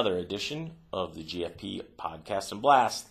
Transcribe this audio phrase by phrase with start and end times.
[0.00, 3.10] another edition of the GFP Podcast and Blast.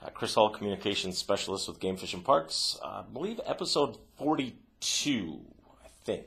[0.00, 2.78] Uh, Chris Hall, Communications Specialist with Game Fish and Parks.
[2.82, 5.40] Uh, I believe episode 42,
[5.84, 6.24] I think.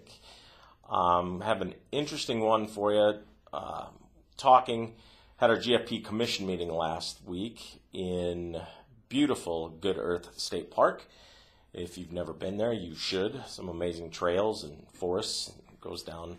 [0.88, 3.14] Um, have an interesting one for you.
[3.52, 3.88] Uh,
[4.38, 4.94] talking,
[5.38, 8.62] had our GFP commission meeting last week in
[9.10, 11.08] beautiful Good Earth State Park.
[11.74, 13.42] If you've never been there, you should.
[13.48, 15.54] Some amazing trails and forests.
[15.72, 16.38] It goes down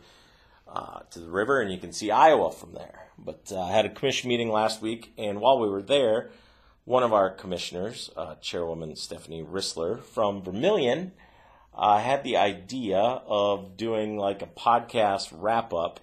[0.73, 3.08] uh, to the river, and you can see Iowa from there.
[3.19, 6.31] But uh, I had a commission meeting last week, and while we were there,
[6.85, 11.13] one of our commissioners, uh, Chairwoman Stephanie Rissler from Vermillion,
[11.75, 16.01] uh, had the idea of doing like a podcast wrap up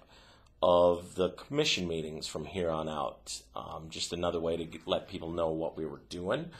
[0.62, 3.40] of the commission meetings from here on out.
[3.54, 6.50] Um, just another way to get, let people know what we were doing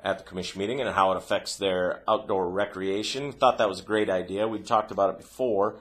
[0.00, 3.32] at the commission meeting and how it affects their outdoor recreation.
[3.32, 4.46] Thought that was a great idea.
[4.46, 5.76] We'd talked about it before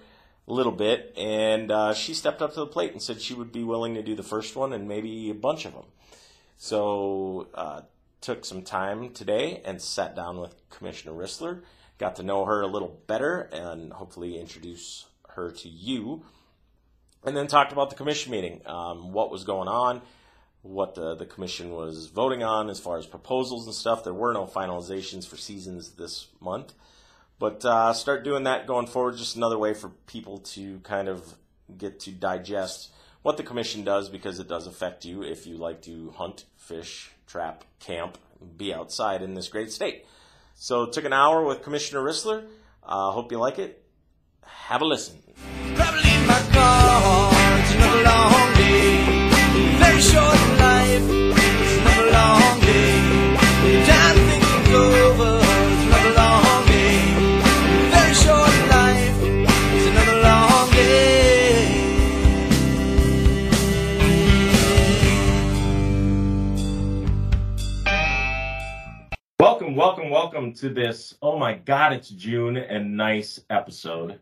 [0.47, 3.51] a little bit, and uh, she stepped up to the plate and said she would
[3.51, 5.85] be willing to do the first one and maybe a bunch of them.
[6.57, 7.81] So uh,
[8.21, 11.61] took some time today and sat down with Commissioner Rissler,
[11.97, 16.23] got to know her a little better, and hopefully introduce her to you.
[17.25, 20.01] And then talked about the commission meeting, um, what was going on,
[20.61, 24.03] what the, the commission was voting on as far as proposals and stuff.
[24.03, 26.73] There were no finalizations for seasons this month.
[27.39, 29.17] But uh, start doing that going forward.
[29.17, 31.35] Just another way for people to kind of
[31.77, 35.81] get to digest what the commission does because it does affect you if you like
[35.83, 38.17] to hunt, fish, trap, camp,
[38.57, 40.05] be outside in this great state.
[40.55, 42.45] So took an hour with Commissioner Rissler.
[42.83, 43.83] Uh, hope you like it.
[44.45, 45.19] Have a listen.
[46.53, 47.59] Car.
[47.59, 49.29] It's another long day.
[49.79, 50.42] Very short
[70.33, 71.13] welcome, to this.
[71.21, 74.19] Oh my God, it's June and nice episode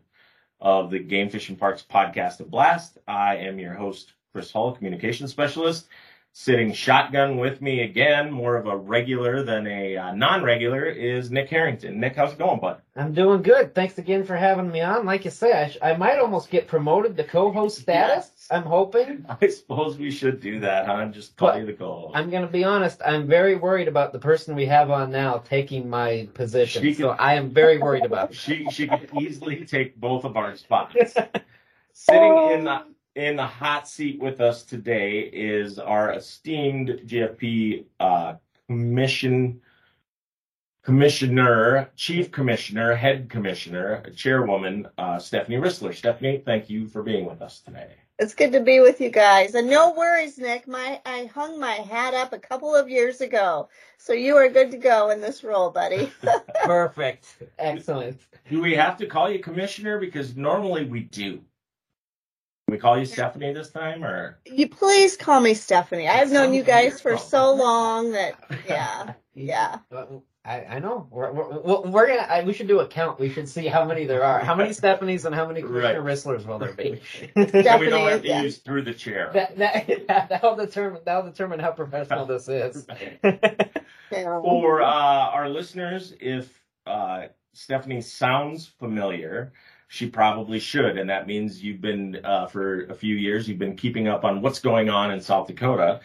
[0.60, 2.98] of the Game Fishing Parks podcast of Blast.
[3.08, 5.88] I am your host, Chris Hall, communications specialist.
[6.34, 11.48] Sitting shotgun with me again, more of a regular than a uh, non-regular, is Nick
[11.48, 11.98] Harrington.
[11.98, 12.82] Nick, how's it going, bud?
[12.94, 13.74] I'm doing good.
[13.74, 15.06] Thanks again for having me on.
[15.06, 18.30] Like you say, I, sh- I might almost get promoted to co-host status.
[18.52, 19.24] I'm hoping.
[19.40, 21.06] I suppose we should do that, huh?
[21.06, 23.00] Just call But you the co I'm going to be honest.
[23.04, 26.82] I'm very worried about the person we have on now taking my position.
[26.82, 28.36] She so can- I am very worried about it.
[28.36, 31.14] She she could easily take both of our spots.
[31.94, 38.34] Sitting in the in the hot seat with us today is our esteemed GFP uh,
[38.68, 39.60] commission
[40.82, 45.94] commissioner, chief commissioner, head commissioner, chairwoman uh, Stephanie Rissler.
[45.94, 47.92] Stephanie, thank you for being with us today.
[48.18, 49.54] It's good to be with you guys.
[49.54, 50.68] And no worries, Nick.
[50.68, 53.68] My I hung my hat up a couple of years ago.
[53.98, 56.12] So you are good to go in this role, buddy.
[56.64, 57.42] Perfect.
[57.58, 58.20] Excellent.
[58.50, 61.36] Do we have to call you commissioner because normally we do?
[62.66, 66.08] Can we call you Stephanie this time, or you please call me Stephanie.
[66.08, 68.34] I've known you guys for so long that
[68.68, 69.14] yeah.
[69.34, 69.78] Yeah.
[70.44, 71.06] I, I know.
[71.10, 72.26] We're, we're, we're we're gonna.
[72.28, 73.20] I, we should do a count.
[73.20, 74.40] We should see how many there are.
[74.40, 77.00] How many Stephanies and how many Commissioner Risslers will there be?
[77.12, 78.42] so we don't Stephanie, have to yeah.
[78.42, 79.30] use through the chair?
[79.34, 82.86] that that that'll determine that'll determine how professional this is.
[84.10, 86.52] For uh, our listeners, if
[86.86, 89.52] uh, Stephanie sounds familiar,
[89.86, 93.48] she probably should, and that means you've been uh, for a few years.
[93.48, 96.00] You've been keeping up on what's going on in South Dakota.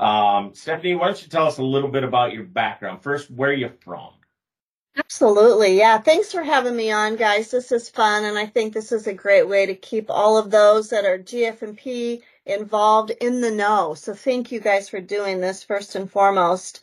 [0.00, 3.02] Um, Stephanie, why don't you tell us a little bit about your background?
[3.02, 4.14] First, where are you from?
[4.96, 5.76] Absolutely.
[5.76, 5.98] Yeah.
[5.98, 7.50] Thanks for having me on, guys.
[7.50, 8.24] This is fun.
[8.24, 11.18] And I think this is a great way to keep all of those that are
[11.18, 13.92] GFMP involved in the know.
[13.92, 16.80] So thank you guys for doing this first and foremost.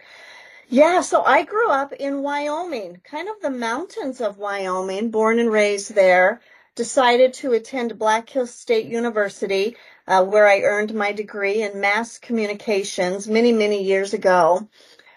[0.70, 1.02] Yeah.
[1.02, 5.96] So I grew up in Wyoming, kind of the mountains of Wyoming, born and raised
[5.96, 6.40] there.
[6.76, 9.76] Decided to attend Black Hills State University,
[10.08, 14.68] uh, where I earned my degree in mass communications many, many years ago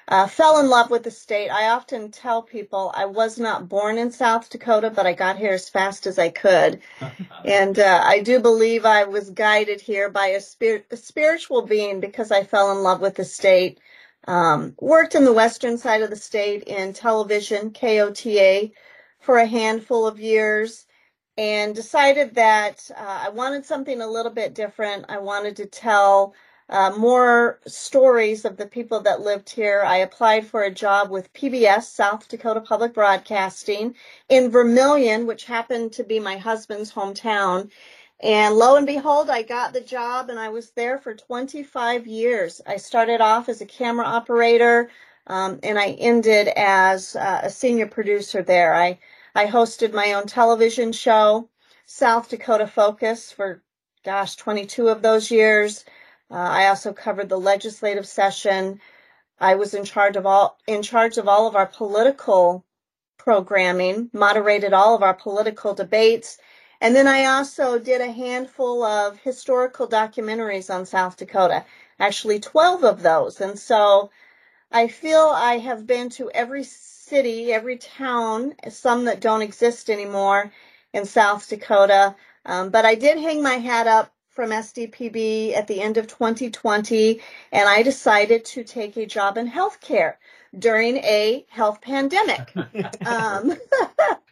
[0.08, 1.50] uh, fell in love with the state.
[1.50, 5.52] I often tell people I was not born in South Dakota, but I got here
[5.52, 6.80] as fast as I could.
[7.46, 12.00] And uh, I do believe I was guided here by a, spir- a spiritual being
[12.00, 13.80] because I fell in love with the state.
[14.28, 18.72] Um, worked in the western side of the state in television, KOTA,
[19.20, 20.86] for a handful of years.
[21.38, 25.06] And decided that uh, I wanted something a little bit different.
[25.08, 26.34] I wanted to tell
[26.68, 29.82] uh, more stories of the people that lived here.
[29.84, 33.94] I applied for a job with PBS, South Dakota Public Broadcasting,
[34.28, 37.70] in Vermillion, which happened to be my husband's hometown.
[38.20, 42.60] And lo and behold, I got the job and I was there for 25 years.
[42.66, 44.90] I started off as a camera operator
[45.26, 48.74] um, and I ended as uh, a senior producer there.
[48.74, 48.98] I,
[49.34, 51.48] I hosted my own television show,
[51.86, 53.62] South Dakota Focus, for
[54.04, 55.84] gosh, 22 of those years.
[56.30, 58.80] Uh, I also covered the legislative session.
[59.38, 62.64] I was in charge of all in charge of all of our political
[63.18, 66.38] programming, moderated all of our political debates,
[66.80, 71.64] and then I also did a handful of historical documentaries on South Dakota,
[71.98, 73.40] actually 12 of those.
[73.40, 74.10] And so
[74.72, 80.52] I feel I have been to every city, every town, some that don't exist anymore
[80.92, 82.14] in South Dakota.
[82.46, 87.20] Um, but I did hang my hat up from SDPB at the end of 2020,
[87.52, 90.14] and I decided to take a job in healthcare
[90.56, 92.56] during a health pandemic.
[93.04, 93.52] um,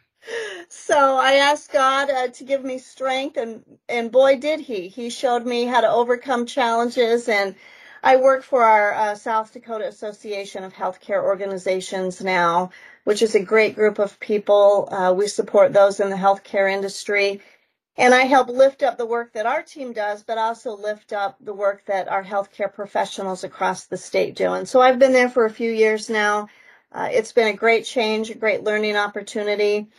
[0.69, 4.87] so I asked God uh, to give me strength, and and boy did He!
[4.87, 7.55] He showed me how to overcome challenges, and
[8.01, 12.71] I work for our uh, South Dakota Association of Healthcare Organizations now,
[13.03, 14.87] which is a great group of people.
[14.91, 17.41] Uh, we support those in the healthcare industry,
[17.97, 21.37] and I help lift up the work that our team does, but also lift up
[21.41, 24.53] the work that our healthcare professionals across the state do.
[24.53, 26.47] And so I've been there for a few years now.
[26.91, 29.89] Uh, it's been a great change, a great learning opportunity.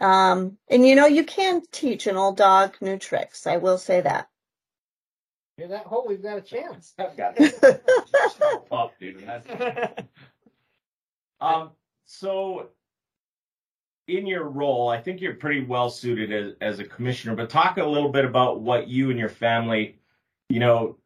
[0.00, 3.46] Um, and you know, you can teach an old dog new tricks.
[3.46, 4.28] I will say that.
[5.58, 6.04] Hear that Hall?
[6.08, 6.94] We've got a chance.
[6.98, 7.60] I've got it.
[8.70, 9.26] Tough, dude.
[9.26, 10.04] That's-
[11.40, 11.70] Um,
[12.04, 12.70] so
[14.08, 17.76] in your role, I think you're pretty well suited as, as a commissioner, but talk
[17.76, 19.98] a little bit about what you and your family,
[20.48, 20.96] you know,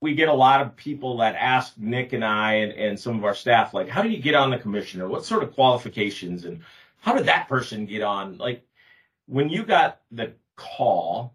[0.00, 3.24] we get a lot of people that ask Nick and I and, and some of
[3.24, 5.06] our staff, like, how do you get on the commissioner?
[5.08, 6.60] What sort of qualifications and
[7.00, 8.36] how did that person get on?
[8.38, 8.66] Like,
[9.26, 11.34] when you got the call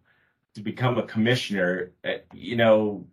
[0.57, 3.05] to become a commissioner, eh, you know,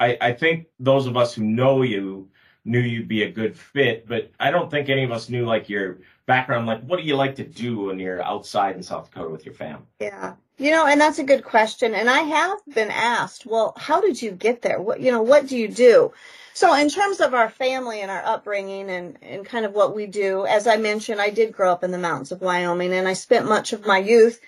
[0.00, 2.30] I, I think those of us who know you
[2.64, 5.68] knew you'd be a good fit, but I don't think any of us knew like
[5.68, 6.66] your background.
[6.66, 9.54] Like, what do you like to do when you're outside in South Dakota with your
[9.54, 9.84] family?
[10.00, 10.34] Yeah.
[10.56, 11.94] You know, and that's a good question.
[11.94, 14.80] And I have been asked, well, how did you get there?
[14.80, 16.12] What, you know, what do you do?
[16.54, 20.06] So in terms of our family and our upbringing and, and kind of what we
[20.06, 23.12] do, as I mentioned, I did grow up in the mountains of Wyoming and I
[23.12, 24.40] spent much of my youth,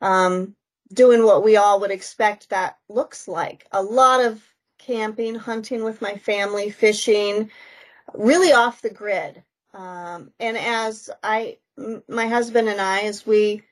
[0.00, 0.54] um,
[0.94, 3.66] doing what we all would expect that looks like.
[3.72, 4.42] A lot of
[4.78, 7.50] camping, hunting with my family, fishing,
[8.14, 9.42] really off the grid.
[9.72, 11.58] Um, and as I,
[12.08, 13.62] my husband and I, as we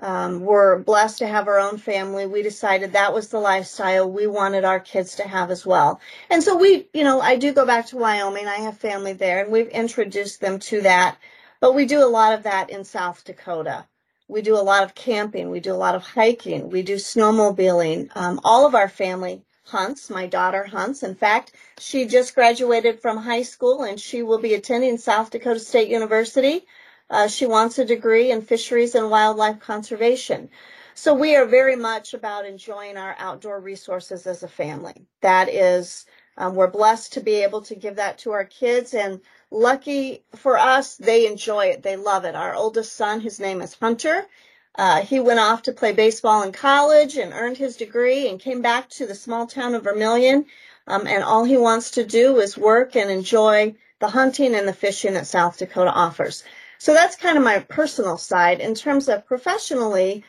[0.00, 4.26] um, were blessed to have our own family, we decided that was the lifestyle we
[4.26, 6.00] wanted our kids to have as well.
[6.30, 8.48] And so we, you know, I do go back to Wyoming.
[8.48, 11.18] I have family there, and we've introduced them to that.
[11.60, 13.86] But we do a lot of that in South Dakota.
[14.28, 15.50] We do a lot of camping.
[15.50, 16.70] We do a lot of hiking.
[16.70, 18.10] We do snowmobiling.
[18.16, 20.10] Um, all of our family hunts.
[20.10, 21.02] My daughter hunts.
[21.02, 25.60] In fact, she just graduated from high school and she will be attending South Dakota
[25.60, 26.66] State University.
[27.10, 30.48] Uh, she wants a degree in fisheries and wildlife conservation.
[30.94, 35.06] So we are very much about enjoying our outdoor resources as a family.
[35.20, 36.06] That is,
[36.36, 39.20] um, we're blessed to be able to give that to our kids and
[39.52, 41.82] lucky for us, they enjoy it.
[41.82, 42.34] They love it.
[42.34, 44.26] Our oldest son, his name is Hunter.
[44.74, 48.62] Uh, he went off to play baseball in college and earned his degree and came
[48.62, 50.46] back to the small town of Vermillion.
[50.86, 54.72] Um, and all he wants to do is work and enjoy the hunting and the
[54.72, 56.42] fishing that South Dakota offers.
[56.78, 58.60] So that's kind of my personal side.
[58.60, 60.24] In terms of professionally,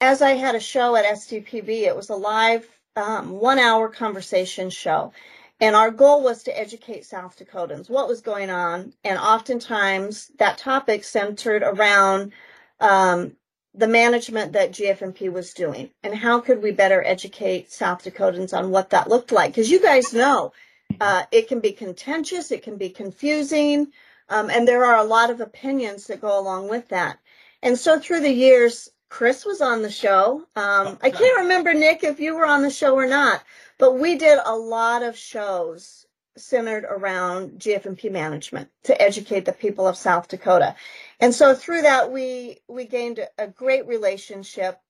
[0.00, 4.68] as I had a show at SDPB, it was a live um, one hour conversation
[4.70, 5.12] show.
[5.60, 8.92] And our goal was to educate South Dakotans what was going on.
[9.04, 12.32] And oftentimes that topic centered around
[12.80, 13.36] um,
[13.74, 18.70] the management that GFMP was doing and how could we better educate South Dakotans on
[18.70, 19.52] what that looked like?
[19.52, 20.52] Because you guys know
[21.00, 23.88] uh, it can be contentious, it can be confusing,
[24.28, 27.18] um, and there are a lot of opinions that go along with that.
[27.62, 30.46] And so through the years, Chris was on the show.
[30.56, 33.42] Um, I can't remember, Nick, if you were on the show or not,
[33.78, 36.06] but we did a lot of shows
[36.36, 40.74] centered around GFMP management to educate the people of South Dakota.
[41.20, 44.80] And so through that, we, we gained a great relationship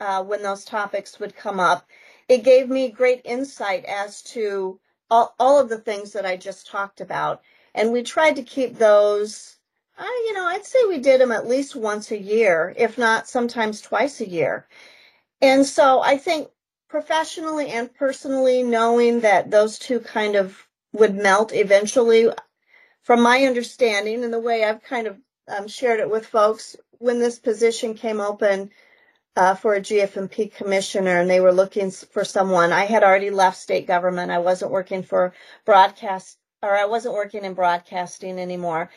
[0.00, 1.86] uh, when those topics would come up.
[2.28, 6.66] It gave me great insight as to all, all of the things that I just
[6.66, 7.42] talked about.
[7.74, 9.54] And we tried to keep those
[9.96, 13.28] I, you know, I'd say we did them at least once a year, if not
[13.28, 14.66] sometimes twice a year.
[15.40, 16.48] And so I think
[16.94, 22.28] professionally and personally, knowing that those two kind of would melt eventually,
[23.02, 27.18] from my understanding and the way I've kind of um, shared it with folks, when
[27.18, 28.70] this position came open
[29.34, 33.56] uh, for a GFMP commissioner and they were looking for someone, I had already left
[33.56, 34.30] state government.
[34.30, 35.34] I wasn't working for
[35.64, 38.88] broadcast or I wasn't working in broadcasting anymore.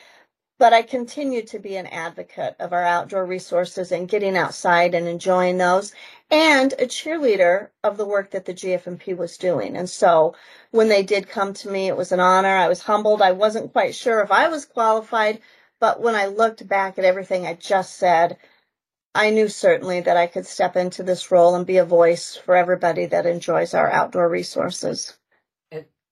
[0.59, 5.07] But I continued to be an advocate of our outdoor resources and getting outside and
[5.07, 5.93] enjoying those
[6.29, 9.77] and a cheerleader of the work that the GFMP was doing.
[9.77, 10.35] And so
[10.71, 12.49] when they did come to me, it was an honor.
[12.49, 13.21] I was humbled.
[13.21, 15.41] I wasn't quite sure if I was qualified,
[15.79, 18.37] but when I looked back at everything I just said,
[19.15, 22.55] I knew certainly that I could step into this role and be a voice for
[22.55, 25.17] everybody that enjoys our outdoor resources.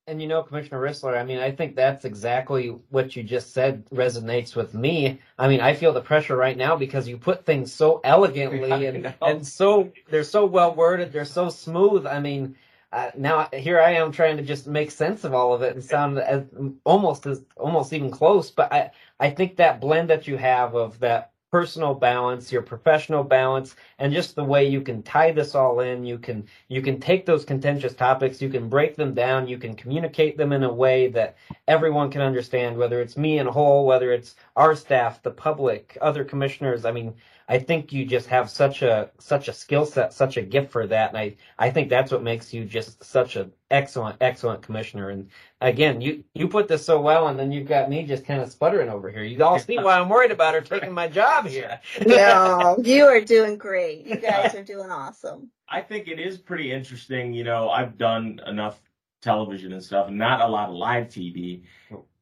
[0.08, 3.90] And you know, Commissioner Rissler, I mean, I think that's exactly what you just said
[3.90, 5.20] resonates with me.
[5.40, 9.16] I mean, I feel the pressure right now because you put things so elegantly and,
[9.22, 12.06] and so they're so well worded, they're so smooth.
[12.06, 12.56] I mean,
[12.92, 15.84] uh, now here I am trying to just make sense of all of it and
[15.84, 16.44] sound as
[16.84, 18.52] almost as almost even close.
[18.52, 23.24] But I I think that blend that you have of that personal balance, your professional
[23.24, 26.04] balance, and just the way you can tie this all in.
[26.04, 29.74] You can you can take those contentious topics, you can break them down, you can
[29.74, 31.38] communicate them in a way that
[31.70, 36.26] everyone can understand, whether it's me in Hall, whether it's our staff, the public, other
[36.26, 36.84] commissioners.
[36.84, 37.14] I mean,
[37.48, 40.88] I think you just have such a such a skill set, such a gift for
[40.88, 45.10] that, and I I think that's what makes you just such an excellent excellent commissioner.
[45.10, 45.30] And
[45.62, 48.52] again, you you put this so well, and then you've got me just kind of
[48.52, 49.24] sputtering over here.
[49.24, 51.80] You all see why I'm worried about her taking my job here.
[52.06, 54.08] no, you are doing great.
[54.08, 55.52] You guys are doing awesome.
[55.70, 57.32] I think it is pretty interesting.
[57.34, 58.82] You know, I've done enough
[59.22, 61.62] television and stuff, and not a lot of live TV.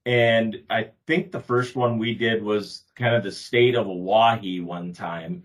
[0.06, 4.60] And I think the first one we did was kind of the state of Hawaii
[4.60, 5.44] one time.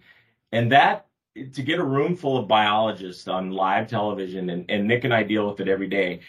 [0.50, 1.06] And that,
[1.52, 5.22] to get a room full of biologists on live television, and, and Nick and I
[5.22, 6.20] deal with it every day,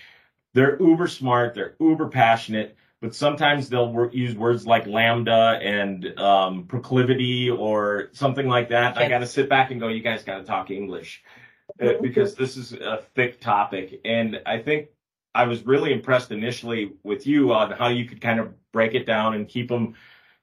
[0.53, 6.19] they're uber smart, they're uber passionate, but sometimes they'll wor- use words like lambda and
[6.19, 8.97] um, proclivity or something like that.
[8.97, 11.23] I got to sit back and go, you guys got to talk English
[11.81, 14.01] uh, because this is a thick topic.
[14.05, 14.89] And I think
[15.35, 19.05] I was really impressed initially with you on how you could kind of break it
[19.05, 19.95] down and keep them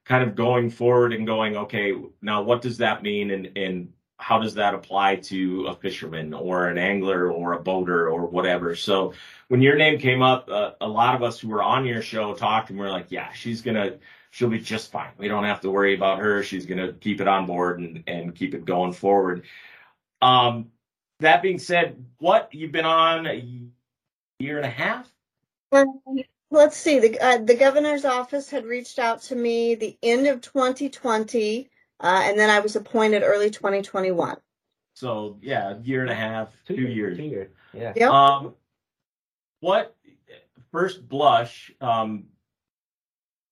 [0.04, 3.32] kind of going forward and going, okay, now what does that mean?
[3.32, 8.08] And, and how does that apply to a fisherman or an angler or a boater
[8.08, 8.74] or whatever?
[8.74, 9.12] So
[9.48, 12.34] when your name came up, uh, a lot of us who were on your show
[12.34, 13.98] talked and we are like, yeah, she's to,
[14.30, 15.10] she'll be just fine.
[15.18, 16.42] We don't have to worry about her.
[16.42, 19.44] She's going to keep it on board and, and keep it going forward.
[20.22, 20.70] Um,
[21.20, 23.26] that being said, what you've been on
[24.38, 25.10] year and a half?
[25.72, 26.00] Um,
[26.50, 26.98] let's see.
[26.98, 31.68] The uh, the governor's office had reached out to me the end of 2020,
[32.00, 34.36] uh, and then I was appointed early 2021.
[34.94, 37.16] So yeah, year and a half, two, two years.
[37.16, 37.50] Two years.
[37.72, 37.92] Yeah.
[37.96, 38.10] Yep.
[38.10, 38.54] Um,
[39.60, 39.96] what
[40.72, 41.72] first blush?
[41.80, 42.24] Um,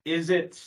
[0.04, 0.62] is it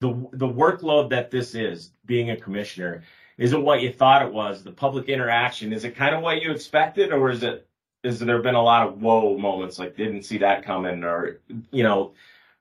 [0.00, 3.04] the the workload that this is being a commissioner?
[3.36, 4.64] Is it what you thought it was?
[4.64, 7.67] The public interaction is it kind of what you expected, or is it
[8.04, 11.40] is there been a lot of whoa moments like didn't see that coming or
[11.70, 12.12] you know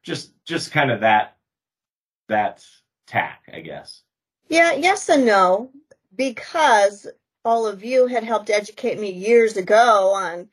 [0.04, 1.38] just just kind of that
[2.28, 2.66] that
[3.06, 4.02] tack i guess.
[4.50, 5.70] Yeah yes and no
[6.16, 7.08] because
[7.46, 10.50] all of you had helped educate me years ago on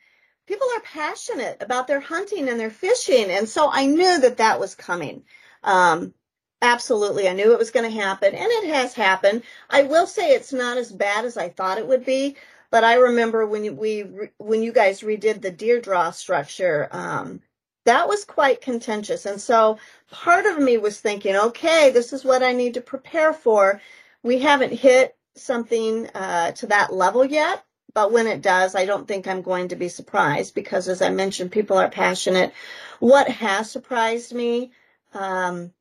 [0.46, 4.60] people are passionate about their hunting and their fishing and so i knew that that
[4.60, 5.24] was coming.
[5.62, 6.12] Um,
[6.60, 9.42] absolutely i knew it was going to happen and it has happened.
[9.70, 12.36] I will say it's not as bad as i thought it would be
[12.74, 14.00] but I remember when we
[14.38, 17.40] when you guys redid the deer draw structure, um,
[17.84, 19.26] that was quite contentious.
[19.26, 19.78] And so
[20.10, 23.80] part of me was thinking, okay, this is what I need to prepare for.
[24.24, 27.64] We haven't hit something uh, to that level yet,
[27.94, 31.10] but when it does, I don't think I'm going to be surprised because, as I
[31.10, 32.52] mentioned, people are passionate.
[32.98, 34.72] What has surprised me,
[35.12, 35.72] um,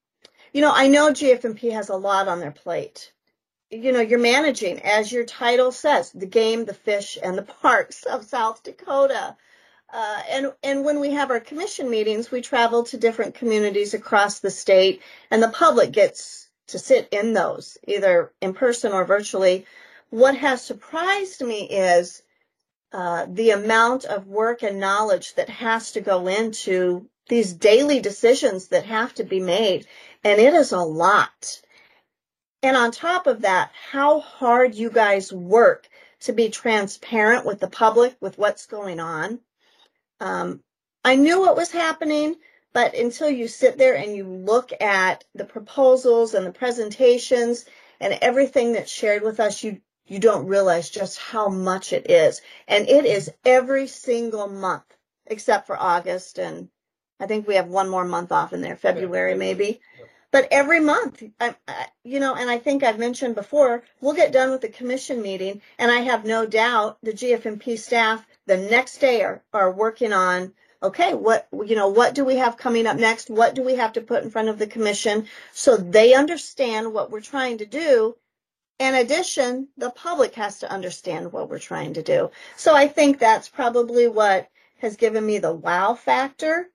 [0.54, 3.13] you know, I know GFMP has a lot on their plate
[3.74, 8.04] you know, you're managing, as your title says, the game, the fish, and the parks
[8.04, 9.36] of South Dakota.
[9.92, 14.40] Uh, and and when we have our commission meetings, we travel to different communities across
[14.40, 19.66] the state, and the public gets to sit in those, either in person or virtually.
[20.10, 22.24] What has surprised me is
[22.92, 28.68] uh, the amount of work and knowledge that has to go into these daily decisions
[28.70, 29.88] that have to be made,
[30.24, 31.62] and it is a lot.
[32.64, 35.88] And on top of that, how hard you guys work
[36.22, 39.40] to be transparent with the public with what's going on.
[40.22, 40.62] Um,
[41.04, 42.36] I knew what was happening,
[42.74, 47.66] But until you sit there and you look at the proposals and the presentations
[48.00, 52.42] and everything that's shared with us, you you don't realize just how much it is.
[52.68, 54.84] And it is every single month
[55.28, 56.70] except for August and
[57.20, 59.82] I think we have one more month off in there, February maybe.
[60.34, 64.32] But every month, I, I, you know, and I think I've mentioned before, we'll get
[64.32, 68.98] done with the commission meeting, and I have no doubt the GFMP staff the next
[68.98, 72.98] day are, are working on, okay, what, you know, what do we have coming up
[72.98, 73.30] next?
[73.30, 77.12] What do we have to put in front of the commission so they understand what
[77.12, 78.16] we're trying to do?
[78.80, 82.32] In addition, the public has to understand what we're trying to do.
[82.58, 84.50] So I think that's probably what
[84.80, 86.72] has given me the wow factor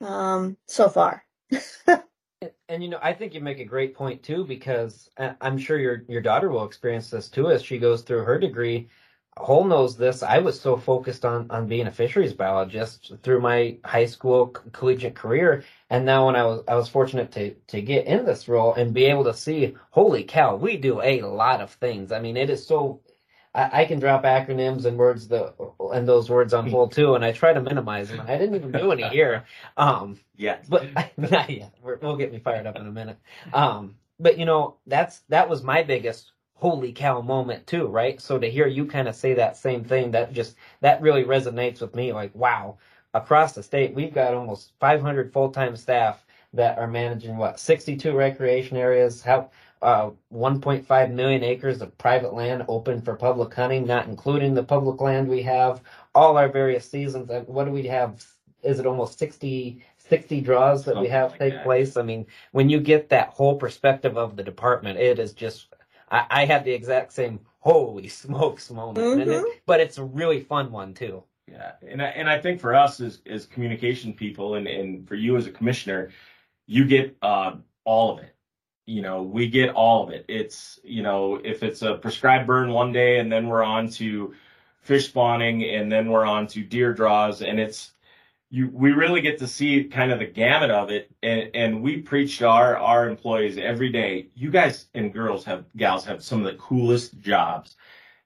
[0.00, 1.24] um, so far.
[2.42, 5.58] And, and, you know, I think you make a great point too, because uh, I'm
[5.58, 8.88] sure your your daughter will experience this too as she goes through her degree.
[9.36, 10.22] Hall knows this.
[10.22, 15.14] I was so focused on on being a fisheries biologist through my high school collegiate
[15.14, 18.74] career, and now when I was I was fortunate to to get in this role
[18.74, 22.10] and be able to see, holy cow, we do a lot of things.
[22.10, 23.02] I mean, it is so
[23.54, 25.52] I, I, can drop acronyms and words the
[25.92, 28.20] and those words on Hall too, and I try to minimize them.
[28.26, 29.44] I didn't even do any here.
[29.76, 31.74] Um, yeah, but not yet.
[31.82, 33.18] we will get me fired up in a minute.
[33.52, 38.20] Um, but you know, that's that was my biggest holy cow moment too, right?
[38.20, 41.80] So to hear you kind of say that same thing, that just that really resonates
[41.80, 42.12] with me.
[42.12, 42.78] Like, wow,
[43.14, 48.12] across the state, we've got almost 500 full time staff that are managing what 62
[48.14, 49.22] recreation areas.
[49.22, 49.50] How
[49.82, 55.00] uh, 1.5 million acres of private land open for public hunting, not including the public
[55.00, 55.82] land we have,
[56.14, 57.30] all our various seasons.
[57.46, 58.24] What do we have?
[58.62, 61.64] Is it almost 60, 60 draws that Something we have like take that.
[61.64, 61.96] place?
[61.96, 65.68] I mean, when you get that whole perspective of the department, it is just,
[66.10, 69.30] I, I had the exact same holy smokes moment, mm-hmm.
[69.30, 71.22] it, but it's a really fun one too.
[71.50, 75.16] Yeah, and I, and I think for us as as communication people, and and for
[75.16, 76.10] you as a commissioner,
[76.66, 78.36] you get uh, all of it
[78.90, 80.24] you know, we get all of it.
[80.26, 84.34] It's, you know, if it's a prescribed burn one day and then we're on to
[84.80, 87.92] fish spawning and then we're on to deer draws and it's,
[88.50, 91.08] you, we really get to see kind of the gamut of it.
[91.22, 94.26] And, and we preach to our, our employees every day.
[94.34, 97.76] You guys and girls have, gals have some of the coolest jobs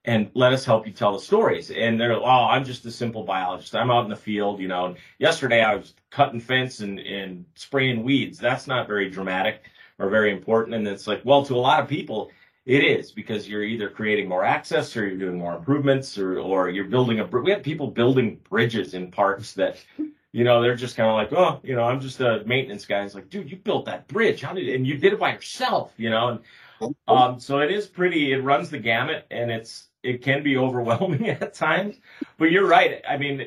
[0.06, 1.70] and let us help you tell the stories.
[1.70, 3.76] And they're, oh, I'm just a simple biologist.
[3.76, 4.86] I'm out in the field, you know.
[4.86, 8.38] And yesterday I was cutting fence and, and spraying weeds.
[8.38, 9.64] That's not very dramatic
[9.98, 10.74] are very important.
[10.74, 12.30] And it's like, well, to a lot of people,
[12.66, 16.70] it is because you're either creating more access or you're doing more improvements or, or
[16.70, 19.84] you're building a, we have people building bridges in parks that,
[20.32, 23.04] you know, they're just kind of like, oh, you know, I'm just a maintenance guy.
[23.04, 24.40] It's like, dude, you built that bridge.
[24.40, 26.40] How did, and you did it by yourself, you know?
[26.80, 30.56] And, um, so it is pretty, it runs the gamut and it's, it can be
[30.56, 31.96] overwhelming at times,
[32.38, 33.02] but you're right.
[33.08, 33.46] I mean,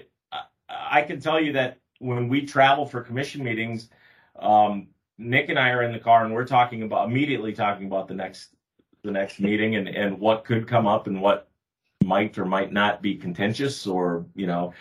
[0.70, 3.90] I can tell you that when we travel for commission meetings,
[4.38, 8.08] um, Nick and I are in the car and we're talking about immediately talking about
[8.08, 8.50] the next
[9.04, 11.50] the next meeting and and what could come up and what
[12.04, 14.74] might or might not be contentious or you know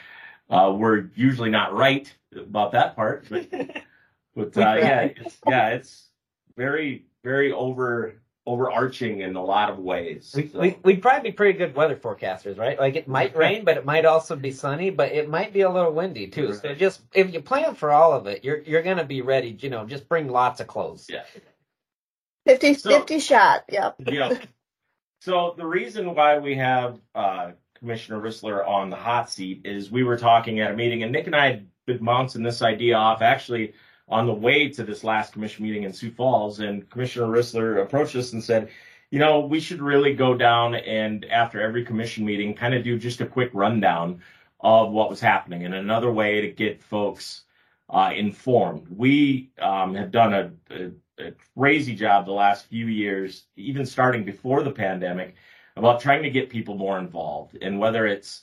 [0.50, 3.48] uh, we're usually not right about that part but
[4.36, 6.08] but uh, yeah it's yeah it's
[6.56, 10.32] very very over overarching in a lot of ways.
[10.34, 10.60] We, so.
[10.60, 12.78] we, would probably be pretty good weather forecasters, right?
[12.78, 15.70] Like it might rain, but it might also be sunny, but it might be a
[15.70, 16.48] little windy too.
[16.48, 16.62] Right.
[16.62, 19.56] So just if you plan for all of it, you're you're gonna be ready.
[19.60, 21.06] You know, just bring lots of clothes.
[21.08, 21.24] Yeah.
[22.46, 23.64] 50, so, 50 shot.
[23.68, 23.96] Yep.
[24.06, 24.38] Yeah.
[25.22, 30.04] So the reason why we have uh, Commissioner Rissler on the hot seat is we
[30.04, 33.22] were talking at a meeting, and Nick and I had been bouncing this idea off
[33.22, 33.72] actually
[34.08, 38.16] on the way to this last commission meeting in Sioux Falls, and Commissioner Rissler approached
[38.16, 38.68] us and said,
[39.10, 42.98] you know, we should really go down and after every commission meeting, kind of do
[42.98, 44.20] just a quick rundown
[44.60, 47.42] of what was happening and another way to get folks
[47.88, 48.86] uh, informed.
[48.90, 54.24] We um, have done a, a, a crazy job the last few years, even starting
[54.24, 55.36] before the pandemic,
[55.76, 57.58] about trying to get people more involved.
[57.60, 58.42] And whether it's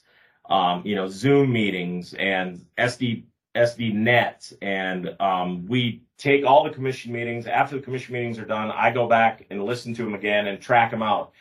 [0.50, 3.24] um, you know Zoom meetings and SD
[3.56, 7.46] SD Net, and um, we take all the commission meetings.
[7.46, 10.60] After the commission meetings are done, I go back and listen to them again and
[10.60, 11.34] track them out.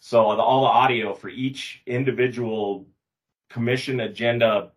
[0.00, 2.86] So the, all the audio for each individual
[3.50, 4.72] commission agenda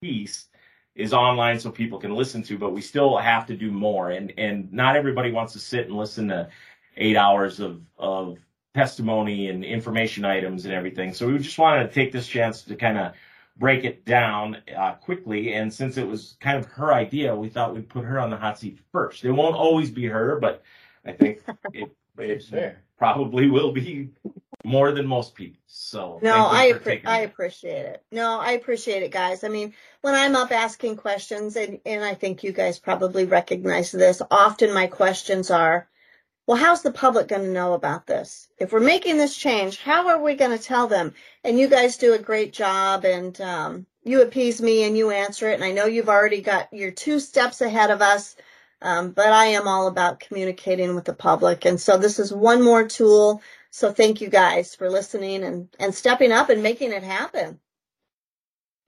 [0.00, 0.46] piece
[0.94, 4.10] is online so people can listen to, but we still have to do more.
[4.10, 6.48] And and not everybody wants to sit and listen to
[6.96, 8.38] eight hours of of
[8.74, 11.12] testimony and information items and everything.
[11.12, 13.12] So we just wanted to take this chance to kind of
[13.58, 15.54] break it down uh, quickly.
[15.54, 18.36] And since it was kind of her idea, we thought we'd put her on the
[18.36, 19.24] hot seat first.
[19.24, 20.62] It won't always be her, but
[21.04, 21.42] I think
[21.72, 22.76] it, it Sure.
[22.98, 24.10] probably will be
[24.64, 25.60] more than most people.
[25.66, 28.02] So No, I appre- I appreciate it.
[28.10, 29.44] No, I appreciate it, guys.
[29.44, 33.92] I mean, when I'm up asking questions, and, and I think you guys probably recognize
[33.92, 35.88] this, often my questions are,
[36.46, 38.48] well, how's the public going to know about this?
[38.58, 41.12] If we're making this change, how are we going to tell them?
[41.42, 45.50] And you guys do a great job, and um, you appease me and you answer
[45.50, 45.54] it.
[45.54, 48.36] And I know you've already got your two steps ahead of us,
[48.80, 51.64] um, but I am all about communicating with the public.
[51.64, 53.42] And so this is one more tool.
[53.70, 57.58] So thank you guys for listening and, and stepping up and making it happen.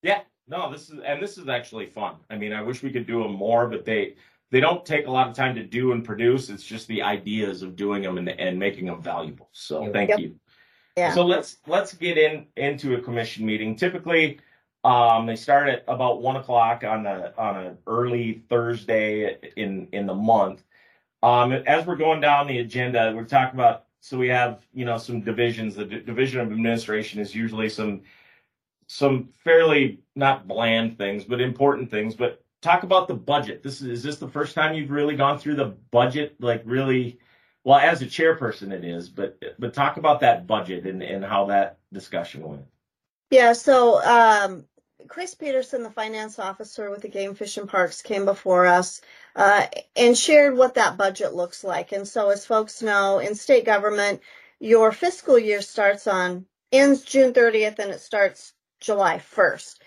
[0.02, 2.14] Yeah, no, this is and this is actually fun.
[2.30, 4.14] I mean, I wish we could do them more, but they
[4.50, 6.48] they don't take a lot of time to do and produce.
[6.48, 9.48] It's just the ideas of doing them and, and making them valuable.
[9.52, 9.92] So Yep.
[9.92, 10.18] thank Yep.
[10.20, 10.40] you.
[10.96, 11.14] Yeah.
[11.14, 13.76] So let's let's get in into a commission meeting.
[13.76, 14.40] Typically,
[14.84, 20.06] um, they start at about one o'clock on a on an early Thursday in in
[20.06, 20.64] the month.
[21.22, 24.98] Um, as we're going down the agenda, we're talking about so we have you know
[24.98, 25.76] some divisions.
[25.76, 28.02] The D- division of administration is usually some
[28.88, 32.14] some fairly not bland things, but important things.
[32.14, 33.62] But talk about the budget.
[33.62, 37.18] This is is this the first time you've really gone through the budget, like really?
[37.64, 41.46] Well, as a chairperson, it is, but but talk about that budget and and how
[41.46, 42.64] that discussion went.
[43.30, 44.64] Yeah, so um,
[45.06, 49.00] Chris Peterson, the finance officer with the Game Fish and Parks, came before us
[49.36, 51.92] uh, and shared what that budget looks like.
[51.92, 54.20] And so, as folks know, in state government,
[54.60, 59.78] your fiscal year starts on ends June 30th and it starts July 1st.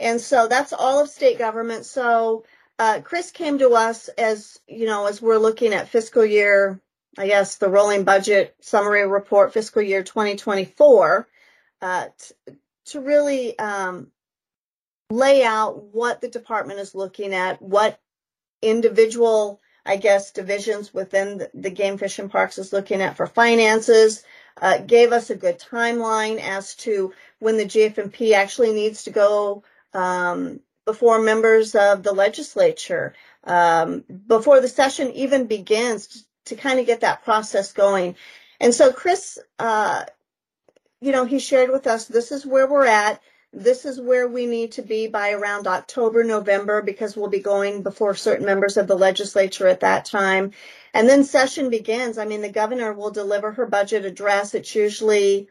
[0.00, 1.84] And so that's all of state government.
[1.84, 2.44] So
[2.78, 6.80] uh, Chris came to us as you know, as we're looking at fiscal year,
[7.18, 11.28] I guess the rolling budget summary report, fiscal year 2024.
[11.82, 12.54] Uh, t-
[12.86, 14.08] to really um,
[15.10, 18.00] lay out what the department is looking at, what
[18.62, 23.26] individual, I guess, divisions within the, the Game Fish and Parks is looking at for
[23.26, 24.24] finances,
[24.60, 29.62] uh, gave us a good timeline as to when the GFMP actually needs to go
[29.94, 36.86] um, before members of the legislature, um, before the session even begins, to kind of
[36.86, 38.16] get that process going.
[38.60, 40.04] And so Chris uh,
[41.00, 43.22] you know, he shared with us this is where we're at.
[43.52, 47.82] This is where we need to be by around October, November, because we'll be going
[47.82, 50.52] before certain members of the legislature at that time.
[50.94, 52.18] And then session begins.
[52.18, 54.54] I mean, the governor will deliver her budget address.
[54.54, 55.48] It's usually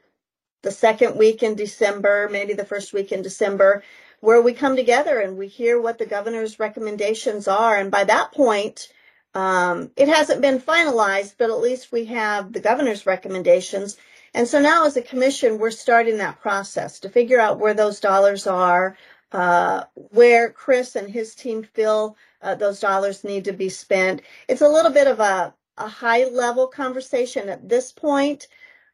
[0.64, 3.84] the second week in December, maybe the first week in December,
[4.22, 7.78] where we come together and we hear what the governor's recommendations are.
[7.78, 8.92] And by that point,
[9.34, 13.98] um, it hasn't been finalized, but at least we have the governor's recommendations.
[14.34, 18.00] And so now, as a commission, we're starting that process to figure out where those
[18.00, 18.98] dollars are,
[19.32, 24.22] uh, where Chris and his team feel uh, those dollars need to be spent.
[24.48, 28.48] It's a little bit of a, a high level conversation at this point,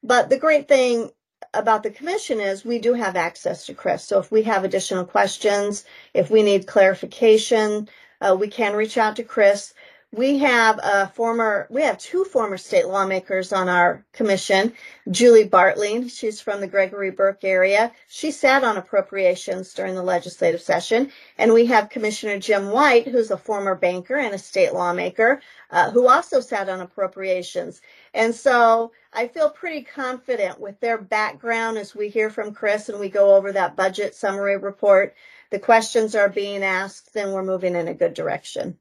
[0.03, 1.11] but the great thing
[1.55, 4.03] about the commission is we do have access to Chris.
[4.03, 7.89] So if we have additional questions, if we need clarification,
[8.21, 9.73] uh, we can reach out to Chris.
[10.15, 14.71] We have a former, we have two former state lawmakers on our commission.
[15.11, 17.91] Julie Bartling, she's from the Gregory Burke area.
[18.07, 21.11] She sat on appropriations during the legislative session.
[21.37, 25.91] And we have Commissioner Jim White, who's a former banker and a state lawmaker, uh,
[25.91, 27.81] who also sat on appropriations.
[28.13, 33.01] And so I feel pretty confident with their background as we hear from Chris and
[33.01, 35.13] we go over that budget summary report.
[35.49, 38.77] The questions are being asked and we're moving in a good direction.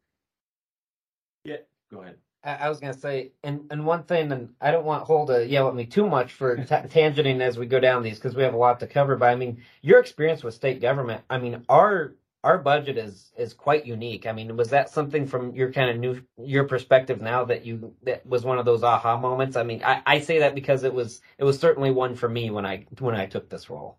[1.90, 2.16] Yeah, go ahead.
[2.44, 5.46] I, I was gonna say, and and one thing, and I don't want Hall to
[5.46, 8.42] yell at me too much for ta tangenting as we go down these because we
[8.42, 9.16] have a lot to cover.
[9.16, 13.54] But I mean, your experience with state government, I mean, our our budget is is
[13.54, 14.26] quite unique.
[14.26, 17.94] I mean, was that something from your kind of new your perspective now that you
[18.04, 19.56] that was one of those aha moments?
[19.56, 22.50] I mean, I, I say that because it was it was certainly one for me
[22.50, 23.98] when I when I took this role.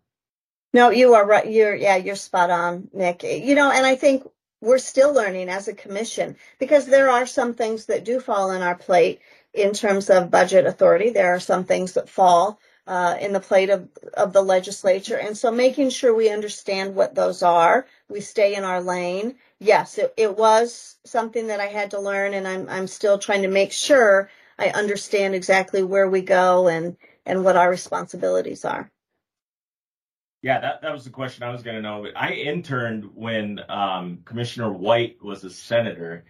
[0.73, 1.49] No, you are right.
[1.49, 3.23] You're, yeah, you're spot on, Nick.
[3.23, 4.23] You know, and I think
[4.65, 8.63] we're still learning as a commission because there are some things that do fall in
[8.63, 9.21] our plate
[9.53, 11.11] in terms of budget authority.
[11.11, 15.17] There are some things that fall uh, in the plate of, of the legislature.
[15.17, 19.35] And so making sure we understand what those are, we stay in our lane.
[19.59, 23.43] Yes, it, it was something that I had to learn and I'm, I'm still trying
[23.43, 28.91] to make sure I understand exactly where we go and, and what our responsibilities are.
[30.45, 32.05] Yeah, that, that was the question I was going to know.
[32.15, 36.23] I interned when um, Commissioner White was a senator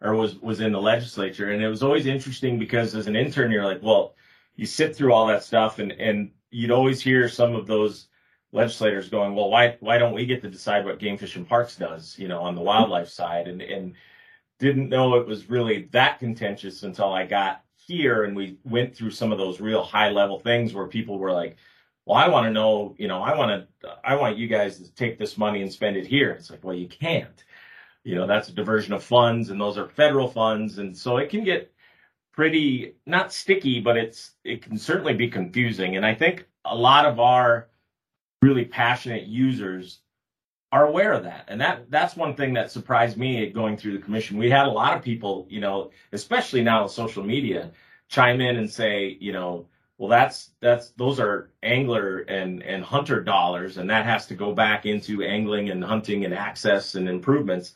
[0.00, 1.50] or was, was in the legislature.
[1.50, 4.14] And it was always interesting because as an intern, you're like, well,
[4.56, 8.08] you sit through all that stuff and, and you'd always hear some of those
[8.52, 11.76] legislators going, well, why, why don't we get to decide what Game Fish and Parks
[11.76, 13.48] does, you know, on the wildlife side?
[13.48, 13.92] And, and
[14.58, 19.10] didn't know it was really that contentious until I got here and we went through
[19.10, 21.58] some of those real high level things where people were like,
[22.08, 24.90] well, I want to know, you know, I want to, I want you guys to
[24.94, 26.30] take this money and spend it here.
[26.30, 27.44] It's like, well, you can't.
[28.02, 30.78] You know, that's a diversion of funds and those are federal funds.
[30.78, 31.70] And so it can get
[32.32, 35.96] pretty, not sticky, but it's, it can certainly be confusing.
[35.96, 37.68] And I think a lot of our
[38.40, 40.00] really passionate users
[40.72, 41.44] are aware of that.
[41.48, 44.38] And that that's one thing that surprised me going through the commission.
[44.38, 47.72] We had a lot of people, you know, especially now with social media,
[48.08, 49.66] chime in and say, you know,
[49.98, 54.52] well that's that's those are angler and and hunter dollars and that has to go
[54.52, 57.74] back into angling and hunting and access and improvements.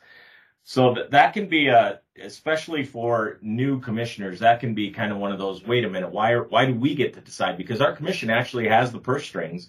[0.65, 5.19] So that that can be a especially for new commissioners, that can be kind of
[5.19, 7.57] one of those, wait a minute, why are, why do we get to decide?
[7.57, 9.69] Because our commission actually has the purse strings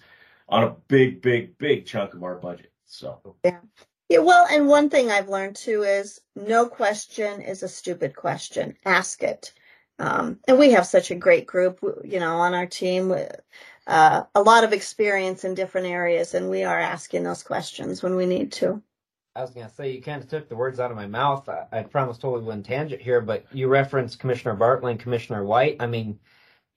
[0.49, 2.71] on a big, big, big chunk of our budget.
[2.85, 3.59] So yeah.
[4.09, 8.75] Yeah, well, and one thing I've learned too is no question is a stupid question.
[8.85, 9.53] Ask it.
[9.99, 13.15] Um, and we have such a great group, you know, on our team,
[13.85, 18.15] uh, a lot of experience in different areas, and we are asking those questions when
[18.15, 18.81] we need to.
[19.35, 21.49] I was going to say, you kind of took the words out of my mouth.
[21.49, 25.77] I, I promised totally wouldn't tangent here, but you referenced Commissioner Bartling and Commissioner White.
[25.79, 26.19] I mean,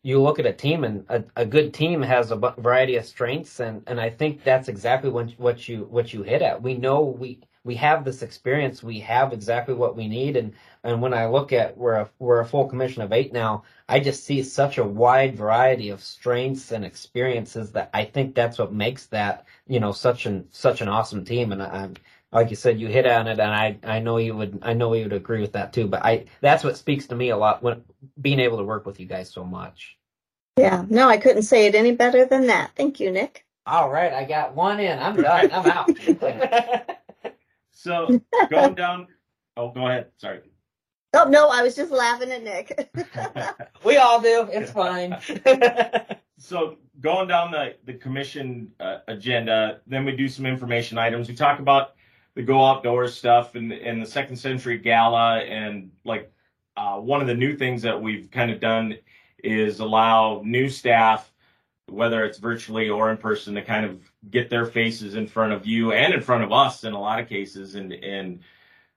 [0.03, 3.61] you look at a team and a, a good team has a variety of strengths
[3.61, 6.63] and, and I think that's exactly what, what you what you hit at.
[6.63, 11.03] We know we we have this experience, we have exactly what we need and and
[11.03, 14.25] when I look at we're a we're a full commission of 8 now, I just
[14.25, 19.07] see such a wide variety of strengths and experiences that I think that's what makes
[19.07, 21.95] that, you know, such an such an awesome team and I, am
[22.33, 24.93] like you said, you hit on it, and I I know you would I know
[24.95, 25.89] you would agree with that too.
[25.89, 27.83] But I that's what speaks to me a lot when
[28.21, 29.97] being able to work with you guys so much.
[30.57, 32.71] Yeah, no, I couldn't say it any better than that.
[32.77, 33.45] Thank you, Nick.
[33.67, 34.99] All right, I got one in.
[34.99, 35.51] I'm done.
[35.53, 35.91] I'm out.
[37.77, 39.07] so going down.
[39.57, 40.09] Oh, go ahead.
[40.17, 40.41] Sorry.
[41.15, 42.91] Oh no, I was just laughing at Nick.
[43.85, 44.49] we all do.
[44.51, 45.17] It's fine.
[46.39, 51.29] so going down the the commission uh, agenda, then we do some information items.
[51.29, 51.95] We talk about
[52.35, 56.33] the go outdoors stuff and and the second century gala and like
[56.77, 58.97] uh, one of the new things that we've kind of done
[59.45, 61.33] is allow new staff
[61.89, 65.67] whether it's virtually or in person to kind of get their faces in front of
[65.67, 68.41] you and in front of us in a lot of cases and and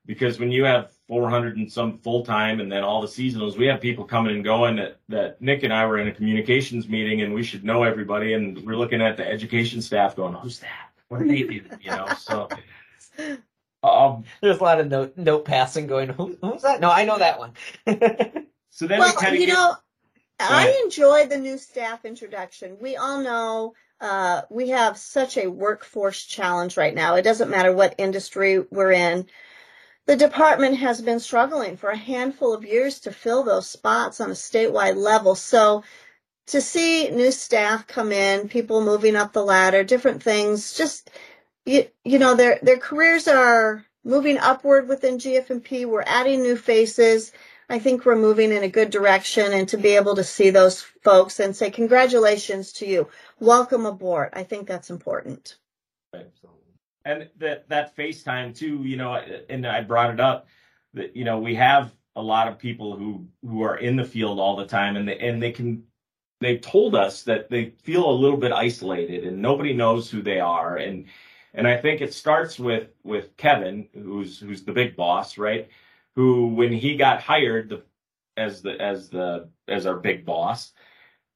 [0.06, 3.68] because when you have 400 and some full time and then all the seasonals we
[3.68, 7.22] have people coming and going that that Nick and I were in a communications meeting
[7.22, 10.90] and we should know everybody and we're looking at the education staff going who's that
[11.10, 12.48] what are they doing you know so
[13.82, 16.10] um, There's a lot of note note passing going.
[16.10, 16.82] Who, who's that?
[16.82, 17.54] No, I know that one.
[18.70, 19.76] so then well, we you get, know,
[20.40, 22.78] I enjoy the new staff introduction.
[22.82, 27.16] We all know uh, we have such a workforce challenge right now.
[27.16, 29.28] It doesn't matter what industry we're in.
[30.06, 34.32] The department has been struggling for a handful of years to fill those spots on
[34.32, 35.36] a statewide level.
[35.36, 35.84] So
[36.48, 41.12] to see new staff come in, people moving up the ladder, different things, just
[41.66, 45.86] you, you know, their, their careers are moving upward within GFMP.
[45.86, 47.32] We're adding new faces.
[47.70, 50.82] I think we're moving in a good direction and to be able to see those
[50.82, 53.08] folks and say congratulations to you.
[53.40, 54.30] Welcome aboard.
[54.34, 55.58] I think that's important.
[57.06, 59.14] And that that FaceTime too, you know,
[59.50, 60.48] and I brought it up
[60.96, 64.40] that you know, we have a lot of people who who are in the field
[64.40, 65.84] all the time and they, and they can
[66.42, 70.40] they've told us that they feel a little bit isolated and nobody knows who they
[70.40, 71.06] are and
[71.54, 75.70] and I think it starts with with Kevin, who's who's the big boss, right?
[76.20, 77.82] Who, when he got hired the,
[78.36, 80.74] as the as the as our big boss,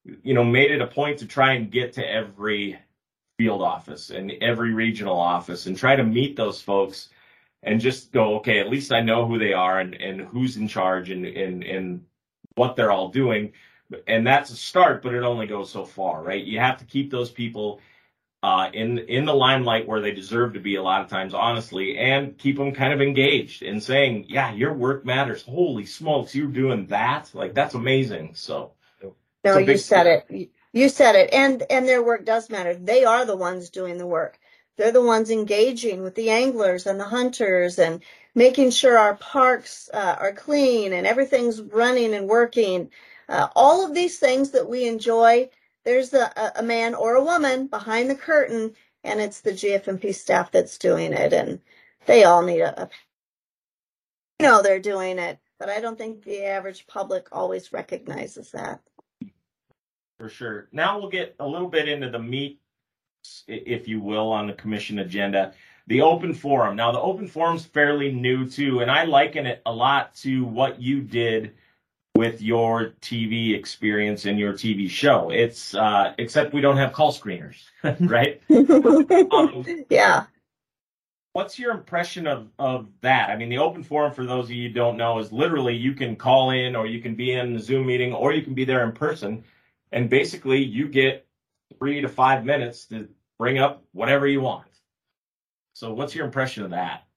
[0.04, 2.78] you know, made it a point to try and get to every
[3.38, 7.08] field office and every regional office and try to meet those folks
[7.62, 10.67] and just go, okay, at least I know who they are and, and who's in
[10.67, 12.04] charge and, and, and
[12.56, 13.54] what they're all doing.
[14.08, 16.43] And that's a start, but it only goes so far, right?
[16.43, 17.80] You have to keep those people
[18.43, 21.97] uh, in in the limelight where they deserve to be a lot of times, honestly,
[21.97, 25.43] and keep them kind of engaged and saying, "Yeah, your work matters.
[25.43, 27.32] Holy smokes, you're doing that!
[27.34, 28.73] Like that's amazing." So,
[29.45, 30.51] no, you said it.
[30.73, 32.75] You said it, and and their work does matter.
[32.75, 34.38] They are the ones doing the work.
[34.75, 38.01] They're the ones engaging with the anglers and the hunters and
[38.36, 42.89] making sure our parks uh, are clean and everything's running and working.
[43.29, 45.49] Uh, all of these things that we enjoy
[45.86, 50.52] there's a, a man or a woman behind the curtain, and it's the GFMP staff
[50.52, 51.60] that's doing it, and
[52.06, 52.89] they all need a, a
[54.39, 58.82] you know they're doing it, but I don't think the average public always recognizes that.
[60.17, 60.69] For sure.
[60.72, 62.60] Now we'll get a little bit into the meat,
[63.48, 65.54] if you will, on the commission agenda.
[65.88, 66.78] The open forum.
[66.78, 70.82] Now the open forum's fairly new too, and I liken it a lot to what
[70.82, 71.54] you did
[72.15, 75.32] with your TV experience and your TV show.
[75.32, 77.63] It's uh, except we don't have call screeners,
[77.99, 78.41] right?
[78.49, 80.26] Um, yeah.
[81.34, 83.32] What's your impression of, of that?
[83.32, 85.93] I mean, the open forum, for those of you who don't know, is literally you
[85.93, 88.65] can call in or you can be in the Zoom meeting or you can be
[88.65, 89.43] there in person.
[89.91, 91.26] And basically, you get
[91.80, 93.08] three to five minutes to
[93.39, 94.67] bring up whatever you want.
[95.73, 97.08] So, what's your impression of that?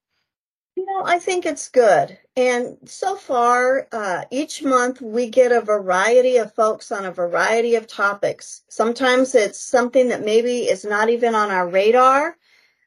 [0.97, 2.19] Know, I think it's good.
[2.37, 7.75] And so far, uh, each month we get a variety of folks on a variety
[7.75, 8.63] of topics.
[8.69, 12.39] Sometimes it's something that maybe is not even on our radar.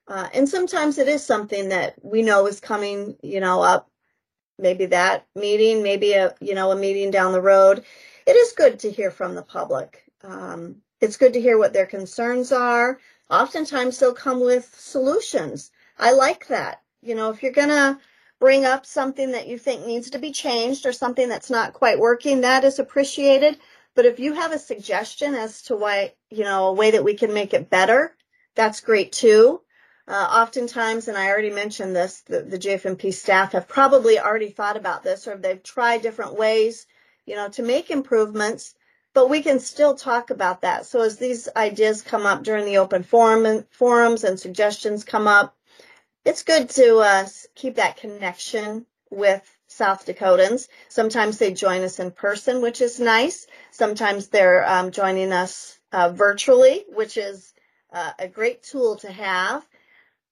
[0.08, 3.92] Uh, and sometimes it is something that we know is coming, you know, up.
[4.58, 7.86] Maybe that meeting, maybe a, you know, a meeting down the road.
[8.26, 10.04] It is good to hear from the public.
[10.24, 13.00] Um, it's good to hear what their concerns are.
[13.30, 15.70] Oftentimes they'll come with solutions.
[16.00, 17.98] I like that you know, if you're going to
[18.40, 22.00] bring up something that you think needs to be changed or something that's not quite
[22.00, 23.58] working, that is appreciated.
[23.96, 27.16] But if you have a suggestion as to why, you know, a way that we
[27.16, 28.16] can make it better,
[28.56, 29.62] that's great too.
[30.08, 34.78] Uh, oftentimes, and I already mentioned this, the, the JFMP staff have probably already thought
[34.78, 36.88] about this or they've tried different ways,
[37.26, 38.74] you know, to make improvements,
[39.14, 40.86] but we can still talk about that.
[40.86, 45.28] So as these ideas come up during the open forum and forums and suggestions come
[45.28, 45.56] up,
[46.26, 50.68] it's good to uh, keep that connection with South Dakotans.
[50.88, 53.48] Sometimes they join us in person, which is nice.
[53.72, 57.54] Sometimes they're um, joining us uh, virtually, which is
[57.92, 59.66] uh, a great tool to have.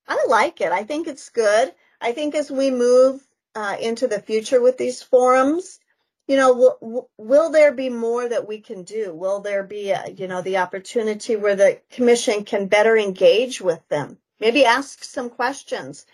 [0.08, 0.72] I like it.
[0.72, 1.74] I think it's good.
[2.00, 3.22] I think as we move
[3.56, 5.80] uh, into the future with these forums,
[6.28, 9.14] you know, will, will there be more that we can do?
[9.14, 13.86] Will there be, a, you know, the opportunity where the commission can better engage with
[13.88, 14.18] them?
[14.40, 16.06] Maybe ask some questions.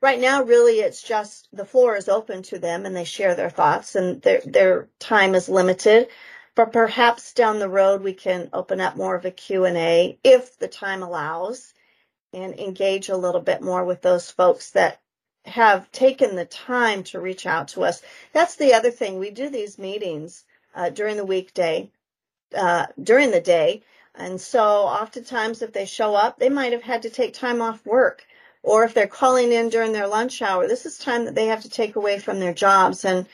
[0.00, 3.50] Right now, really, it's just the floor is open to them and they share their
[3.50, 6.08] thoughts and their, their time is limited.
[6.54, 10.68] But perhaps down the road, we can open up more of a Q&A if the
[10.68, 11.72] time allows
[12.32, 15.00] and engage a little bit more with those folks that
[15.44, 18.02] have taken the time to reach out to us.
[18.32, 19.18] That's the other thing.
[19.18, 21.90] We do these meetings uh, during the weekday,
[22.56, 23.82] uh, during the day,
[24.14, 27.84] and so oftentimes if they show up, they might have had to take time off
[27.86, 28.24] work.
[28.62, 31.62] Or if they're calling in during their lunch hour, this is time that they have
[31.62, 33.04] to take away from their jobs.
[33.04, 33.26] And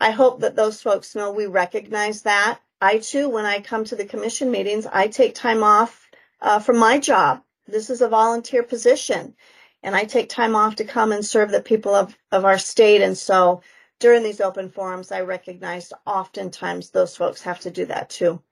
[0.00, 2.60] I hope that those folks know we recognize that.
[2.80, 6.08] I too, when I come to the commission meetings, I take time off
[6.40, 7.42] uh, from my job.
[7.66, 9.34] This is a volunteer position
[9.82, 13.02] and I take time off to come and serve the people of, of our state.
[13.02, 13.62] And so
[13.98, 18.42] during these open forums, I recognize oftentimes those folks have to do that too.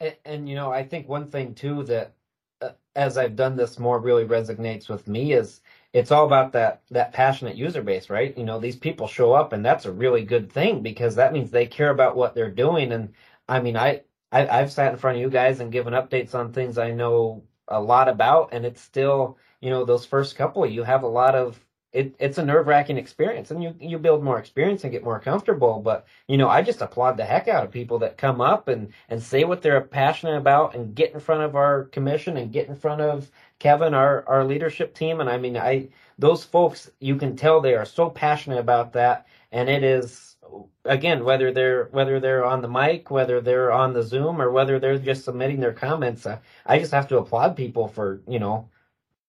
[0.00, 2.14] And, and, you know, I think one thing too that
[2.60, 5.60] uh, as I've done this more really resonates with me is
[5.92, 8.36] it's all about that that passionate user base, right?
[8.36, 11.50] You know, these people show up and that's a really good thing because that means
[11.50, 13.14] they care about what they're doing and
[13.48, 16.52] I mean, I, I I've sat in front of you guys and given updates on
[16.52, 20.82] things I know a lot about and it's still, you know, those first couple you
[20.84, 21.60] have a lot of
[21.96, 25.18] it, it's a nerve wracking experience and you, you build more experience and get more
[25.18, 25.80] comfortable.
[25.80, 28.92] But, you know, I just applaud the heck out of people that come up and,
[29.08, 32.68] and say what they're passionate about and get in front of our commission and get
[32.68, 35.20] in front of Kevin, our, our leadership team.
[35.20, 39.26] And I mean, I, those folks, you can tell they are so passionate about that.
[39.50, 40.36] And it is,
[40.84, 44.78] again, whether they're, whether they're on the mic, whether they're on the Zoom or whether
[44.78, 48.68] they're just submitting their comments, uh, I just have to applaud people for, you know,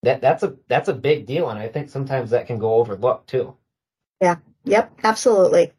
[0.02, 3.28] that that's a that's a big deal, and I think sometimes that can go overlooked
[3.28, 3.56] too.
[4.20, 4.36] Yeah.
[4.64, 4.92] Yep.
[5.04, 5.72] Absolutely.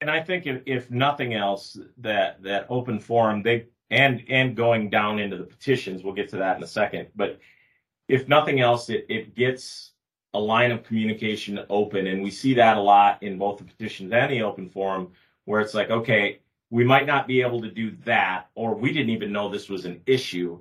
[0.00, 4.90] And I think if, if nothing else, that that open forum they and and going
[4.90, 7.08] down into the petitions, we'll get to that in a second.
[7.16, 7.40] But
[8.08, 9.92] if nothing else, it, it gets
[10.34, 14.12] a line of communication open, and we see that a lot in both the petitions
[14.12, 15.12] and the open forum,
[15.46, 16.40] where it's like, okay,
[16.70, 19.86] we might not be able to do that, or we didn't even know this was
[19.86, 20.60] an issue.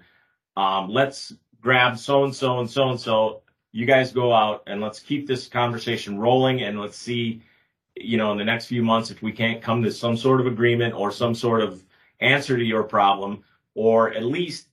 [0.55, 3.41] Um, let's grab so and so and so and so.
[3.71, 7.43] You guys go out and let's keep this conversation rolling and let's see,
[7.95, 10.47] you know, in the next few months if we can't come to some sort of
[10.47, 11.83] agreement or some sort of
[12.19, 13.43] answer to your problem,
[13.75, 14.67] or at least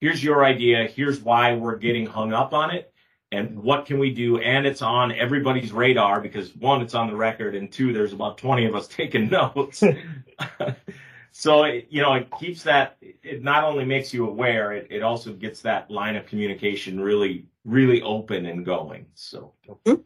[0.00, 2.92] here's your idea, here's why we're getting hung up on it,
[3.32, 4.38] and what can we do?
[4.38, 8.38] And it's on everybody's radar because one, it's on the record, and two, there's about
[8.38, 9.82] 20 of us taking notes.
[11.36, 15.32] so you know it keeps that it not only makes you aware it, it also
[15.32, 19.52] gets that line of communication really really open and going so.
[19.68, 20.00] Mm-hmm.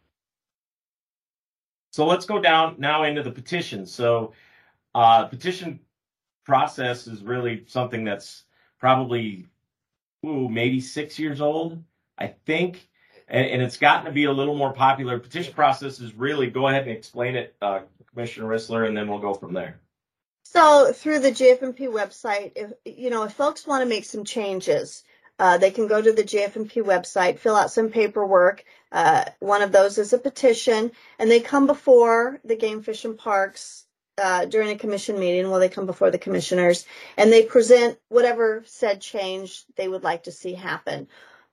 [1.91, 3.85] so let's go down now into the petition.
[3.85, 4.33] So
[4.95, 5.81] uh petition
[6.47, 8.45] process is really something that's
[8.81, 9.47] probably
[10.25, 11.83] ooh, maybe six years old
[12.17, 12.89] i think.
[13.31, 15.19] And, and, it's gotten to be a little more popular.
[15.19, 19.19] Petition process is really go ahead and explain it uh, commissioner rissler and then we'll
[19.19, 19.79] go from there
[20.45, 25.05] So through the GFMP website, if you know if folks want to make some changes,
[25.39, 28.65] uh, they can go to the GFMP website, fill out some paperwork.
[28.91, 33.19] Uh, one of those is a petition, and they come before the Game Fish and
[33.19, 33.85] Parks
[34.19, 35.51] uh, during a commission meeting.
[35.51, 36.87] Well, they come before the commissioners
[37.17, 41.09] and they present whatever said change they would like to see happen.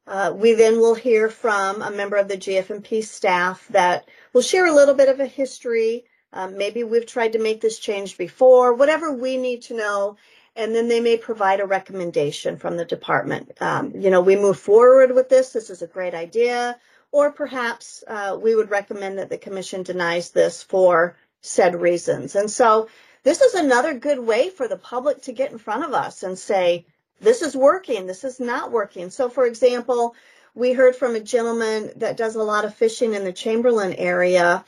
[0.08, 4.68] Uh, we then will hear from a member of the GFMP staff that will share
[4.68, 6.06] a little bit of a history.
[6.36, 10.18] Um, maybe we've tried to make this change before, whatever we need to know.
[10.58, 13.52] And then they may provide a recommendation from the department.
[13.60, 15.52] Um, you know, we move forward with this.
[15.52, 16.78] This is a great idea.
[17.12, 22.36] Or perhaps uh, we would recommend that the commission denies this for said reasons.
[22.36, 22.90] And so
[23.24, 26.38] this is another good way for the public to get in front of us and
[26.38, 26.86] say,
[27.22, 29.10] this is working, this is not working.
[29.10, 30.16] So, for example,
[30.54, 34.64] we heard from a gentleman that does a lot of fishing in the Chamberlain area,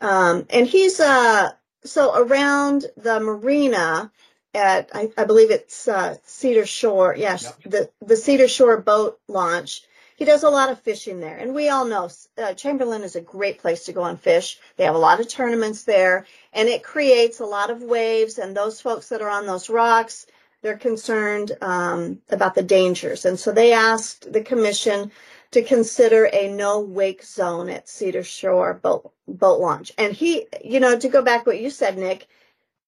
[0.00, 1.50] um, and he's uh,
[1.84, 4.10] so around the marina
[4.56, 7.14] at I, I believe it's uh, Cedar Shore.
[7.16, 7.72] Yes, yep.
[7.72, 9.82] the the Cedar Shore boat launch.
[10.16, 13.20] He does a lot of fishing there, and we all know uh, Chamberlain is a
[13.20, 14.58] great place to go and fish.
[14.76, 18.38] They have a lot of tournaments there, and it creates a lot of waves.
[18.38, 20.26] And those folks that are on those rocks,
[20.62, 23.26] they're concerned um, about the dangers.
[23.26, 25.12] And so they asked the commission
[25.52, 29.92] to consider a no wake zone at Cedar Shore boat, boat launch.
[29.98, 32.26] And he, you know, to go back what you said, Nick,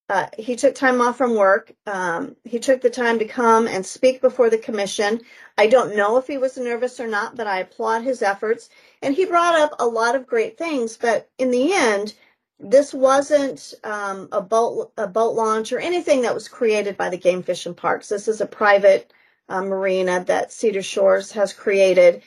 [0.08, 1.72] uh, he took time off from work.
[1.86, 5.20] Um, he took the time to come and speak before the commission.
[5.58, 8.70] I don't know if he was nervous or not, but I applaud his efforts.
[9.02, 10.96] And he brought up a lot of great things.
[10.96, 12.14] But in the end,
[12.58, 17.18] this wasn't um, a boat a boat launch or anything that was created by the
[17.18, 18.08] Game Fish and Parks.
[18.08, 19.12] This is a private
[19.48, 22.22] uh, marina that Cedar Shores has created.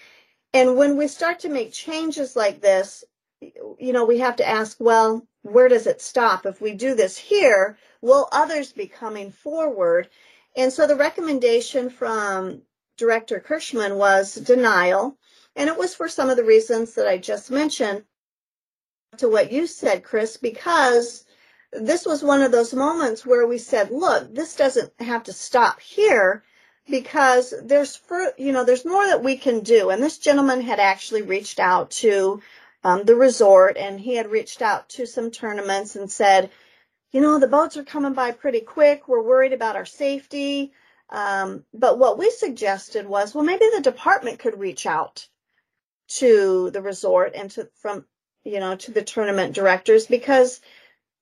[0.54, 3.04] And when we start to make changes like this,
[3.42, 6.46] you know, we have to ask, well, where does it stop?
[6.46, 10.10] If we do this here, will others be coming forward?
[10.56, 12.62] And so the recommendation from
[12.98, 15.18] Director Kirschenmann was denial.
[15.56, 18.04] And it was for some of the reasons that I just mentioned
[19.18, 21.26] to what you said, Chris, because
[21.72, 25.80] this was one of those moments where we said, look, this doesn't have to stop
[25.80, 26.44] here
[26.92, 29.90] because there's for, you know, there's more that we can do.
[29.90, 32.42] And this gentleman had actually reached out to
[32.84, 36.52] um, the resort and he had reached out to some tournaments and said,
[37.12, 39.08] you know, the boats are coming by pretty quick.
[39.08, 40.74] We're worried about our safety.
[41.10, 45.28] Um, but what we suggested was, well, maybe the department could reach out
[46.20, 48.06] to the resort and to from
[48.44, 50.62] you know, to the tournament directors because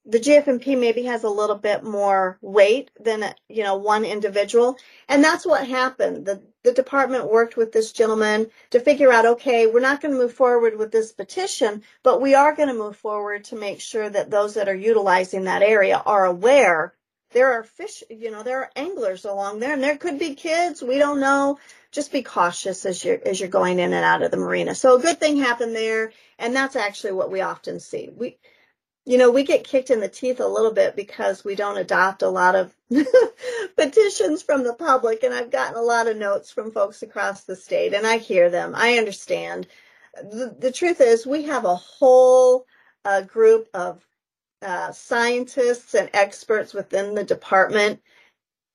[0.05, 4.77] the GFMP maybe has a little bit more weight than, you know, one individual.
[5.07, 6.25] And that's what happened.
[6.25, 10.19] The, the department worked with this gentleman to figure out, okay, we're not going to
[10.19, 14.09] move forward with this petition, but we are going to move forward to make sure
[14.09, 16.93] that those that are utilizing that area are aware
[17.31, 20.81] there are fish, you know, there are anglers along there and there could be kids.
[20.81, 21.59] We don't know.
[21.91, 24.73] Just be cautious as you're, as you're going in and out of the marina.
[24.73, 26.11] So a good thing happened there.
[26.39, 28.09] And that's actually what we often see.
[28.15, 28.37] We,
[29.09, 32.21] you know, we get kicked in the teeth a little bit because we don't adopt
[32.21, 32.75] a lot of
[33.75, 35.23] petitions from the public.
[35.23, 38.51] And I've gotten a lot of notes from folks across the state and I hear
[38.51, 38.73] them.
[38.75, 39.65] I understand.
[40.13, 42.67] The, the truth is we have a whole
[43.03, 44.05] uh, group of
[44.61, 48.01] uh, scientists and experts within the department.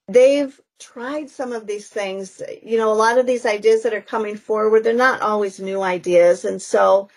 [0.08, 2.42] They've tried some of these things.
[2.60, 5.80] You know, a lot of these ideas that are coming forward, they're not always new
[5.80, 6.44] ideas.
[6.44, 7.08] And so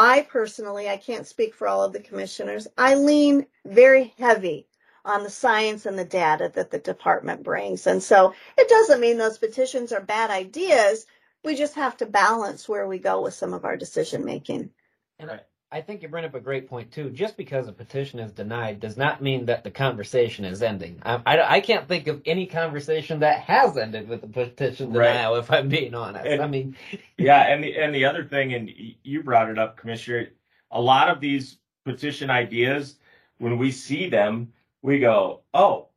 [0.00, 4.66] I personally, I can't speak for all of the commissioners, I lean very heavy
[5.04, 7.86] on the science and the data that the department brings.
[7.86, 11.04] And so it doesn't mean those petitions are bad ideas.
[11.44, 14.70] We just have to balance where we go with some of our decision making.
[15.18, 15.40] And I
[15.80, 17.10] think you bring up a great point too.
[17.10, 21.00] Just because a petition is denied does not mean that the conversation is ending.
[21.02, 25.34] I, I, I can't think of any conversation that has ended with a petition denial.
[25.34, 25.38] Right.
[25.38, 26.76] If I'm being honest, and, I mean,
[27.16, 28.68] yeah, and the, and the other thing, and
[29.04, 30.30] you brought it up, Commissioner.
[30.72, 32.96] A lot of these petition ideas,
[33.38, 34.52] when we see them,
[34.82, 35.88] we go, "Oh,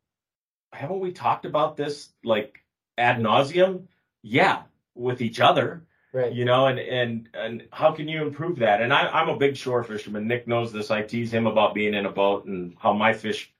[0.71, 2.63] haven't we talked about this like
[2.99, 3.87] ad nauseum?"
[4.21, 4.63] Yeah,
[4.93, 5.83] with each other
[6.13, 6.31] Right.
[6.31, 8.81] You know, and and and how can you improve that?
[8.81, 10.27] And I, I'm a big shore fisherman.
[10.27, 10.91] Nick knows this.
[10.91, 13.51] I tease him about being in a boat and how my fish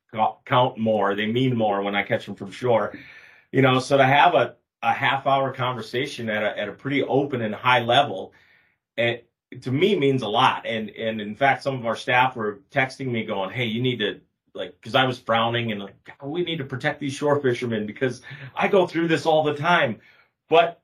[0.46, 1.16] count more.
[1.16, 2.96] They mean more when I catch them from shore.
[3.52, 7.02] You know, so to have a a half hour conversation at a at a pretty
[7.02, 8.34] open and high level,
[8.98, 9.28] it
[9.62, 10.68] to me means a lot.
[10.68, 13.98] And and in fact, some of our staff were texting me going, "Hey, you need
[14.00, 14.22] to."
[14.56, 18.22] Like, because I was frowning and like, we need to protect these shore fishermen because
[18.56, 20.00] I go through this all the time.
[20.54, 20.84] But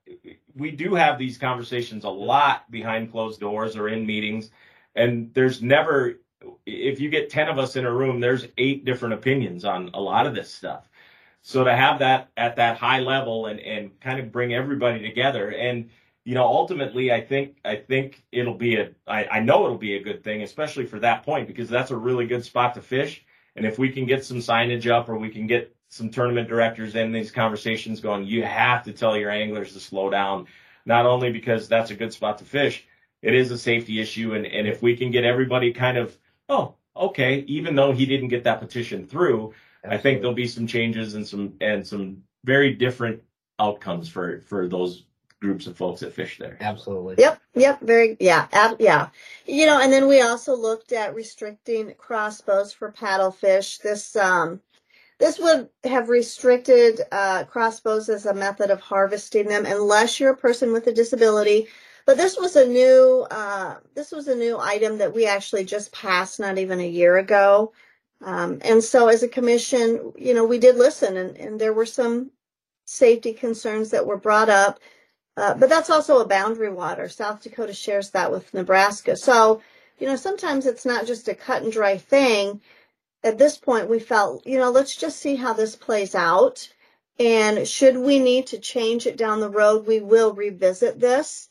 [0.55, 4.49] we do have these conversations a lot behind closed doors or in meetings,
[4.95, 6.15] and there's never
[6.65, 10.01] if you get 10 of us in a room, there's eight different opinions on a
[10.01, 10.89] lot of this stuff.
[11.43, 15.51] So to have that at that high level and, and kind of bring everybody together
[15.51, 15.91] and
[16.25, 19.97] you know ultimately I think I think it'll be a I, I know it'll be
[19.97, 23.23] a good thing, especially for that point, because that's a really good spot to fish.
[23.55, 26.95] And if we can get some signage up or we can get some tournament directors
[26.95, 30.45] in these conversations going, you have to tell your anglers to slow down,
[30.85, 32.85] not only because that's a good spot to fish,
[33.21, 34.33] it is a safety issue.
[34.33, 36.15] And, and if we can get everybody kind of,
[36.47, 39.97] oh, okay, even though he didn't get that petition through, Absolutely.
[39.97, 43.21] I think there'll be some changes and some, and some very different
[43.59, 45.05] outcomes for, for those
[45.41, 46.57] groups of folks that fish there.
[46.59, 47.15] Absolutely.
[47.17, 47.41] Yep.
[47.55, 47.81] Yep.
[47.81, 48.17] Very.
[48.19, 48.47] Yeah.
[48.51, 49.07] Ab, yeah.
[49.45, 53.81] You know, and then we also looked at restricting crossbows for paddlefish.
[53.81, 54.61] This um,
[55.19, 60.37] this would have restricted uh, crossbows as a method of harvesting them, unless you're a
[60.37, 61.67] person with a disability.
[62.05, 65.91] But this was a new uh, this was a new item that we actually just
[65.91, 67.73] passed not even a year ago.
[68.21, 71.85] Um, and so as a commission, you know, we did listen and, and there were
[71.85, 72.31] some
[72.85, 74.79] safety concerns that were brought up.
[75.37, 77.07] Uh, but that's also a boundary water.
[77.07, 79.15] South Dakota shares that with Nebraska.
[79.15, 79.61] So,
[79.99, 82.59] you know, sometimes it's not just a cut and dry thing.
[83.23, 86.69] At this point, we felt, you know, let's just see how this plays out.
[87.19, 91.49] And should we need to change it down the road, we will revisit this.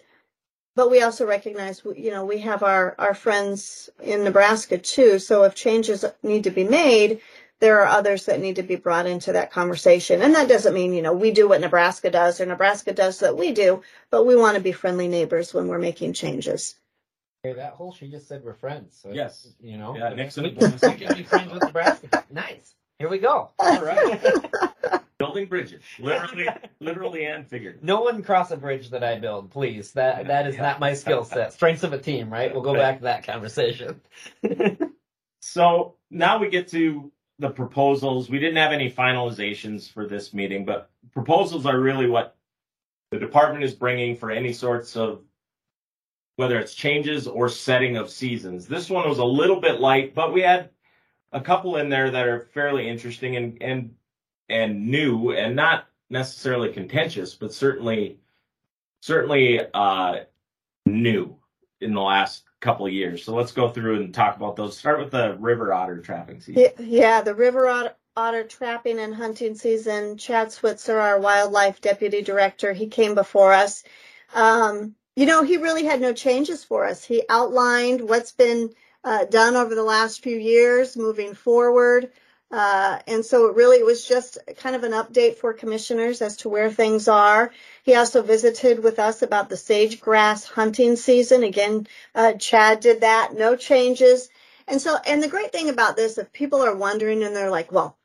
[0.74, 5.18] But we also recognize, you know, we have our, our friends in Nebraska too.
[5.18, 7.20] So if changes need to be made,
[7.60, 10.22] there are others that need to be brought into that conversation.
[10.22, 13.36] And that doesn't mean, you know, we do what Nebraska does or Nebraska does what
[13.36, 16.76] we do, but we want to be friendly neighbors when we're making changes.
[17.42, 18.98] Hey, that whole she just said we're friends.
[19.00, 19.54] So yes.
[19.60, 20.44] You know, yeah, Nixon.
[20.44, 20.72] We can
[21.16, 22.24] be friends with Nebraska.
[22.30, 22.74] Nice.
[22.98, 23.50] Here we go.
[23.58, 24.20] All right.
[25.18, 27.84] Building bridges, literally, literally and figuratively.
[27.84, 29.92] No one cross a bridge that I build, please.
[29.92, 31.52] That that is not my skill set.
[31.52, 32.52] Strengths of a team, right?
[32.52, 34.00] We'll go back to that conversation.
[35.40, 37.10] so now we get to
[37.40, 38.30] the proposals.
[38.30, 42.36] We didn't have any finalizations for this meeting, but proposals are really what
[43.10, 45.22] the department is bringing for any sorts of
[46.38, 48.68] whether it's changes or setting of seasons.
[48.68, 50.70] This one was a little bit light, but we had
[51.32, 53.96] a couple in there that are fairly interesting and and
[54.48, 58.20] and new and not necessarily contentious, but certainly
[59.00, 60.20] certainly uh,
[60.86, 61.34] new
[61.80, 63.24] in the last couple of years.
[63.24, 64.78] So let's go through and talk about those.
[64.78, 66.70] Start with the river otter trapping season.
[66.78, 70.16] Yeah, the river otter, otter trapping and hunting season.
[70.16, 73.82] Chad Switzer, our wildlife deputy director, he came before us.
[74.36, 77.02] Um, you know, he really had no changes for us.
[77.02, 78.70] He outlined what's been
[79.02, 82.12] uh, done over the last few years moving forward.
[82.52, 86.48] Uh, and so it really was just kind of an update for commissioners as to
[86.48, 87.50] where things are.
[87.82, 91.42] He also visited with us about the sage grouse hunting season.
[91.42, 94.30] Again, uh, Chad did that, no changes.
[94.68, 97.72] And so, and the great thing about this, if people are wondering and they're like,
[97.72, 97.97] well,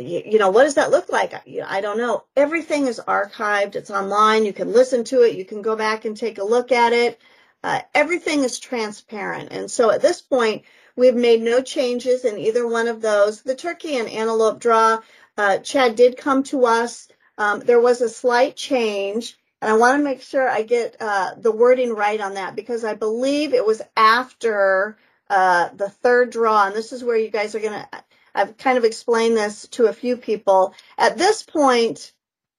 [0.00, 1.34] you, know, what does that look like?
[1.34, 2.24] I, I don't know.
[2.36, 3.76] Everything is archived.
[3.76, 4.44] It's online.
[4.44, 5.36] You can listen to it.
[5.36, 7.20] You can go back and take a look at it.
[7.62, 9.52] Uh, everything is transparent.
[9.52, 10.64] And so at this point,
[11.00, 13.40] We've made no changes in either one of those.
[13.40, 14.98] The turkey and antelope draw,
[15.38, 17.08] uh, Chad did come to us.
[17.38, 21.36] Um, there was a slight change, and I want to make sure I get uh,
[21.38, 24.98] the wording right on that because I believe it was after
[25.30, 27.88] uh, the third draw, and this is where you guys are going to.
[28.34, 30.74] I've kind of explained this to a few people.
[30.98, 32.12] At this point,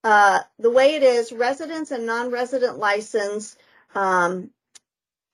[0.03, 3.55] uh, the way it is, residents and non-resident license
[3.95, 4.49] um,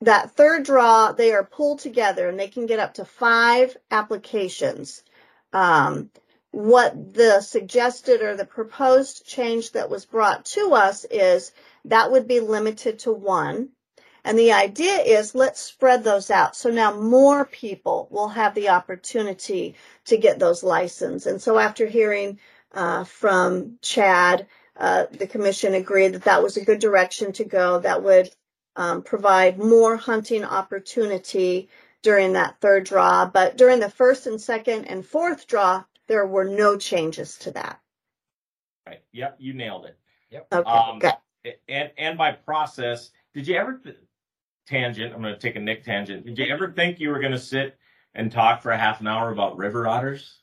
[0.00, 5.02] that third draw, they are pulled together and they can get up to five applications.
[5.52, 6.10] Um,
[6.50, 11.52] what the suggested or the proposed change that was brought to us is
[11.84, 13.70] that would be limited to one.
[14.28, 16.54] And the idea is let's spread those out.
[16.54, 19.74] So now more people will have the opportunity
[20.04, 21.26] to get those licenses.
[21.26, 22.38] And so after hearing
[22.72, 27.78] uh, from Chad, uh, the commission agreed that that was a good direction to go.
[27.78, 28.28] That would
[28.76, 31.70] um, provide more hunting opportunity
[32.02, 33.24] during that third draw.
[33.24, 37.80] But during the first and second and fourth draw, there were no changes to that.
[38.86, 39.00] Right.
[39.12, 39.36] Yep.
[39.38, 39.96] You nailed it.
[40.28, 40.48] Yep.
[40.52, 40.70] Okay.
[40.70, 41.14] Um, good.
[41.66, 43.96] And and by process, did you ever th-
[44.68, 45.14] tangent?
[45.14, 46.26] I'm going to take a Nick tangent.
[46.26, 47.78] Did you ever think you were going to sit
[48.14, 50.38] and talk for a half an hour about river otters?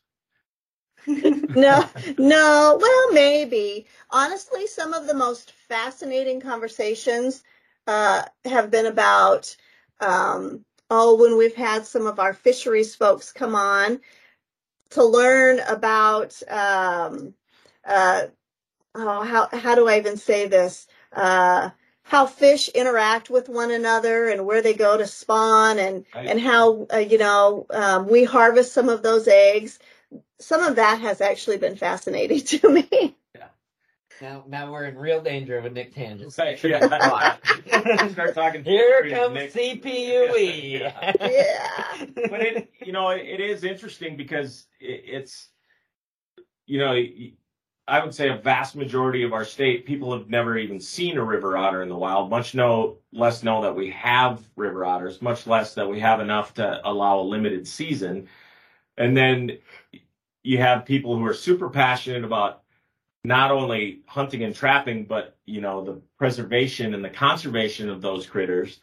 [1.07, 2.79] no, no.
[2.81, 3.85] Well, maybe.
[4.09, 7.43] Honestly, some of the most fascinating conversations
[7.85, 9.55] uh, have been about,
[9.99, 13.99] um, oh, when we've had some of our fisheries folks come on
[14.91, 17.33] to learn about, um,
[17.85, 18.23] uh,
[18.95, 20.87] oh, how, how do I even say this?
[21.13, 21.69] Uh,
[22.07, 26.27] how fish interact with one another and where they go to spawn and Right.
[26.27, 29.79] and how uh, you know um, we harvest some of those eggs.
[30.39, 33.15] Some of that has actually been fascinating to me.
[34.21, 36.33] Now, now we're in real danger of a Nick tangent.
[36.37, 37.35] Right, yeah.
[38.13, 38.63] Start talking.
[38.63, 39.13] Here Nick.
[39.13, 40.79] comes CPUE.
[40.79, 41.13] Yeah.
[42.29, 45.49] but it you know it, it is interesting because it, it's
[46.65, 46.93] you know
[47.87, 51.23] i would say a vast majority of our state people have never even seen a
[51.23, 55.47] river otter in the wild much know less know that we have river otters much
[55.47, 58.27] less that we have enough to allow a limited season.
[58.97, 59.57] And then
[60.43, 62.63] you have people who are super passionate about
[63.23, 68.25] not only hunting and trapping but you know the preservation and the conservation of those
[68.25, 68.81] critters.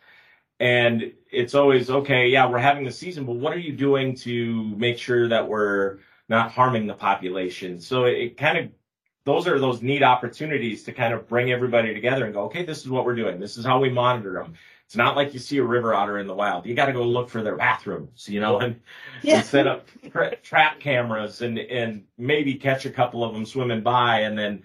[0.60, 4.64] And it's always okay yeah we're having the season but what are you doing to
[4.76, 5.98] make sure that we're
[6.28, 7.80] not harming the population?
[7.80, 8.70] So it, it kind of
[9.24, 12.80] those are those neat opportunities to kind of bring everybody together and go okay this
[12.80, 14.54] is what we're doing this is how we monitor them
[14.84, 17.02] it's not like you see a river otter in the wild you got to go
[17.02, 18.80] look for their bathrooms you know and,
[19.22, 19.36] Yeah.
[19.36, 23.82] and set up tra- trap cameras and and maybe catch a couple of them swimming
[23.82, 24.62] by and then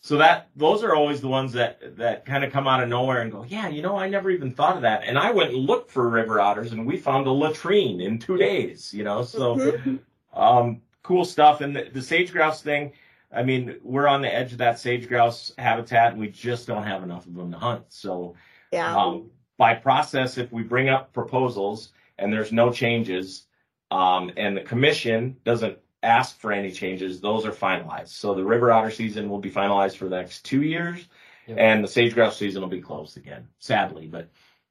[0.00, 3.22] so that those are always the ones that that kind of come out of nowhere
[3.22, 5.04] and go, yeah, you know, I never even thought of that.
[5.04, 8.36] And I went and looked for river otters, and we found a latrine in two
[8.36, 8.92] days.
[8.92, 10.00] You know, so Mhm.
[10.34, 11.62] um, cool stuff.
[11.62, 12.92] And the, the sage grouse thing,
[13.34, 16.84] I mean, we're on the edge of that sage grouse habitat, and we just don't
[16.84, 17.84] have enough of them to hunt.
[17.88, 18.34] So
[18.72, 18.96] Yeah.
[18.96, 23.46] um, by process, if we bring up proposals and there's no changes,
[23.90, 28.08] um, and the commission doesn't ask for any changes, those are finalized.
[28.08, 31.06] So the river otter season will be finalized for the next two years,
[31.46, 31.58] Yep.
[31.58, 34.06] and the sage grouse season will be closed again, sadly.
[34.06, 34.28] But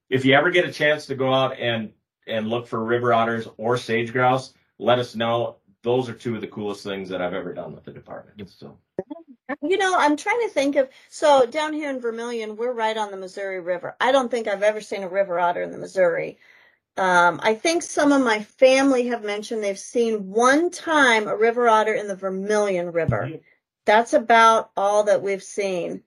[0.09, 1.93] if you ever get a chance to go out and
[2.26, 5.57] and look for river otters or sage grouse, let us know.
[5.84, 8.49] Those are two of the coolest things that I've ever done with the department.
[8.49, 8.77] So
[9.61, 13.11] You know, I'm trying to think of so down here in Vermillion, we're right on
[13.11, 13.95] the Missouri River.
[13.99, 16.38] I don't think I've ever seen a river otter in the Missouri.
[16.95, 21.67] Um, I think some of my family have mentioned they've seen one time a river
[21.67, 23.31] otter in the Vermillion River.
[23.86, 26.03] That's about all that we've seen.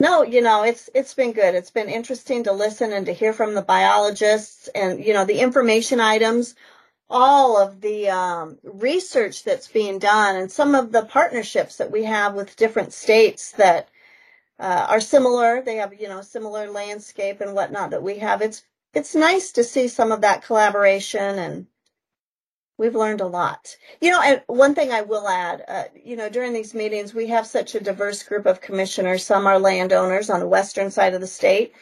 [0.00, 1.54] No, you know, it's it's been good.
[1.54, 5.38] It's been interesting to listen and to hear from the biologists and you know the
[5.38, 6.56] information items,
[7.12, 12.04] all of the um, research that's being done, and some of the partnerships that we
[12.04, 13.88] have with different states that
[14.58, 15.62] uh, are similar.
[15.62, 18.42] They have you know similar landscape and whatnot that we have.
[18.42, 21.66] It's it's nice to see some of that collaboration and
[22.78, 23.76] we've learned a lot.
[24.00, 27.28] You know, and one thing I will add, uh, you know, during these meetings, we
[27.28, 29.24] have such a diverse group of commissioners.
[29.24, 31.72] Some are landowners on the western side of the state.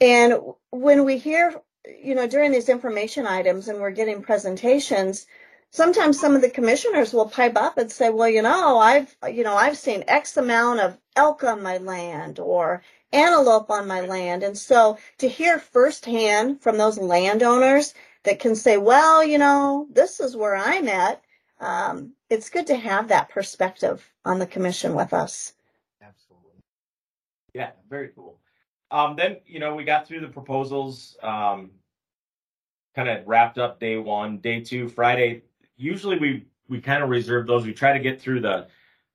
[0.00, 0.34] And
[0.70, 5.26] when we hear, you know, during these information items and we're getting presentations,
[5.70, 9.42] sometimes some of the commissioners will pipe up and say, well, you know, I've, you
[9.42, 14.42] know, I've seen X amount of elk on my land or antelope on my land.
[14.42, 20.20] And so to hear firsthand from those landowners that can say, well, you know, this
[20.20, 21.22] is where I'm at.
[21.60, 25.54] Um, it's good to have that perspective on the commission with us.
[26.02, 26.60] Absolutely.
[27.54, 28.38] Yeah, very cool.
[28.92, 31.70] Um, then you know we got through the proposals, um,
[32.94, 35.42] kind of wrapped up day one, day two, Friday.
[35.76, 37.64] Usually we we kind of reserve those.
[37.64, 38.68] We try to get through the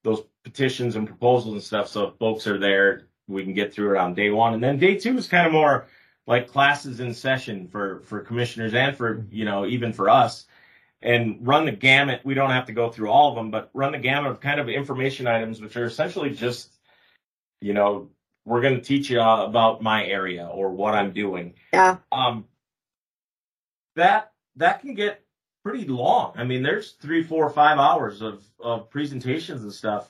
[0.04, 3.96] those petitions and proposals and stuff, so if folks are there, we can get through
[3.96, 4.56] it on day one.
[4.56, 5.88] And then day two is kind of more
[6.26, 10.48] like classes in session for for commissioners and for you know even for us
[11.02, 12.22] and run the gamut.
[12.24, 14.60] We don't have to go through all of them, but run the gamut of kind
[14.60, 16.74] of information items, which are essentially just,
[17.62, 18.10] you know,
[18.48, 21.54] we're going to teach you about my area or what I'm doing.
[21.74, 21.98] Yeah.
[22.14, 22.46] Um,
[23.96, 25.24] that that can get
[25.64, 26.32] pretty long.
[26.38, 30.10] I mean, there's three, four, five hours of of presentations and stuff.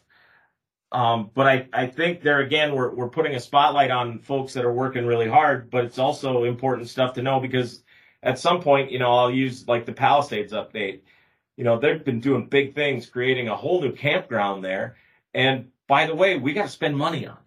[0.92, 4.66] Um, but I, I think there again we're we're putting a spotlight on folks that
[4.66, 7.84] are working really hard, but it's also important stuff to know because
[8.22, 11.02] at some point, you know, I'll use like the Palisades update.
[11.56, 14.98] You know, they've been doing big things, creating a whole new campground there.
[15.34, 17.38] And by the way, we got to spend money on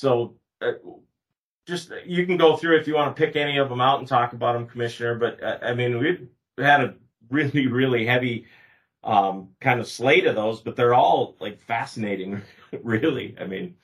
[0.00, 0.72] So uh,
[1.66, 4.08] just you can go through if you want to pick any of them out and
[4.08, 5.14] talk about them, Commissioner.
[5.16, 6.26] But uh, I mean, we've
[6.56, 6.94] had a
[7.28, 8.46] really, really heavy
[9.04, 12.40] um, kind of slate of those, but they're all like fascinating,
[12.82, 13.36] really.
[13.38, 13.74] I mean,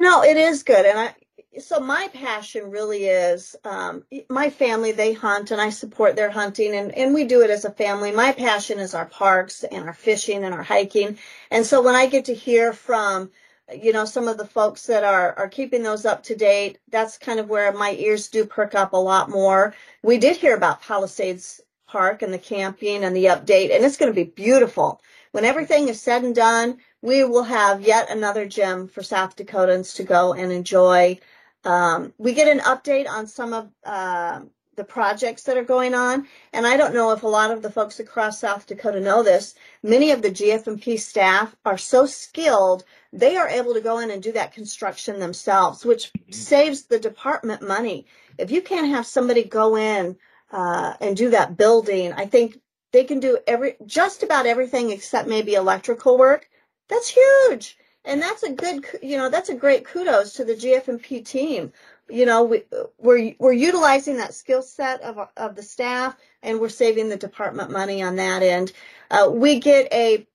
[0.00, 0.84] No, it is good.
[0.84, 1.14] And I,
[1.60, 6.74] so my passion really is, um, my family, they hunt and I support their hunting
[6.74, 8.10] and, and we do it as a family.
[8.10, 11.18] My passion is our parks and our fishing and our hiking.
[11.50, 13.30] And so when I get to hear from,
[13.74, 17.18] you know, some of the folks that are, are keeping those up to date, that's
[17.18, 19.74] kind of where my ears do perk up a lot more.
[20.02, 24.12] We did hear about Palisades Park and the camping and the update, and it's going
[24.12, 25.00] to be beautiful.
[25.32, 29.96] When everything is said and done, we will have yet another gym for South Dakotans
[29.96, 31.18] to go and enjoy.
[31.64, 34.40] Um, we get an update on some of uh,
[34.76, 37.70] the projects that are going on, and I don't know if a lot of the
[37.70, 39.54] folks across South Dakota know this.
[39.82, 44.22] Many of the GFMP staff are so skilled they are able to go in and
[44.22, 48.06] do that construction themselves, which saves the department money.
[48.36, 50.16] If you can't have somebody go in
[50.52, 52.60] uh, and do that building, I think
[52.92, 56.48] they can do every just about everything except maybe electrical work.
[56.88, 57.78] That's huge.
[58.04, 61.72] And that's a good, you know, that's a great kudos to the GFMP team.
[62.08, 62.62] You know, we,
[62.98, 67.70] we're, we're utilizing that skill set of, of the staff and we're saving the department
[67.70, 68.72] money on that end.
[69.10, 70.26] Uh, we get a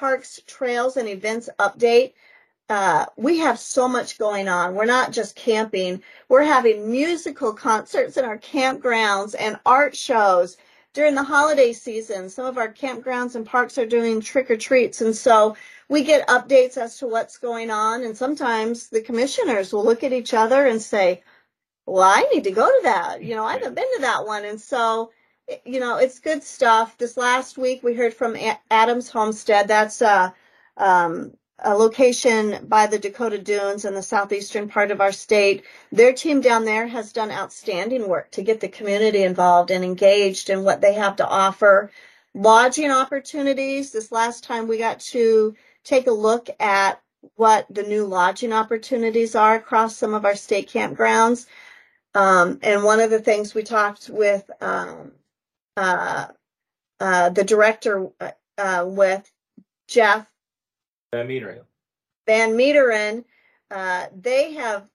[0.00, 2.14] parks, trails, and events update.
[2.70, 4.74] Uh, we have so much going on.
[4.74, 6.02] We're not just camping.
[6.28, 10.56] We're having musical concerts in our campgrounds and art shows
[10.94, 12.30] during the holiday season.
[12.30, 15.02] Some of our campgrounds and parks are doing trick or treats.
[15.02, 15.56] And so
[15.90, 18.02] we get updates as to what's going on.
[18.02, 21.22] And sometimes the commissioners will look at each other and say,
[21.84, 23.22] well, I need to go to that.
[23.22, 24.46] You know, I haven't been to that one.
[24.46, 25.10] And so,
[25.64, 26.96] you know, it's good stuff.
[26.98, 28.36] This last week we heard from
[28.70, 29.68] Adams Homestead.
[29.68, 30.30] That's, uh,
[30.76, 31.32] um,
[31.62, 35.64] a location by the Dakota Dunes in the southeastern part of our state.
[35.92, 40.50] Their team down there has done outstanding work to get the community involved and engaged
[40.50, 41.90] in what they have to offer.
[42.34, 43.90] Lodging opportunities.
[43.92, 47.00] This last time we got to take a look at
[47.36, 51.46] what the new lodging opportunities are across some of our state campgrounds.
[52.14, 55.12] Um, and one of the things we talked with um,
[55.80, 56.26] uh,
[57.00, 58.08] uh, the director
[58.58, 59.30] uh, with
[59.88, 60.30] Jeff
[61.14, 61.64] VanMeeteren.
[62.26, 63.24] Van Meteren,
[63.70, 64.88] uh, they have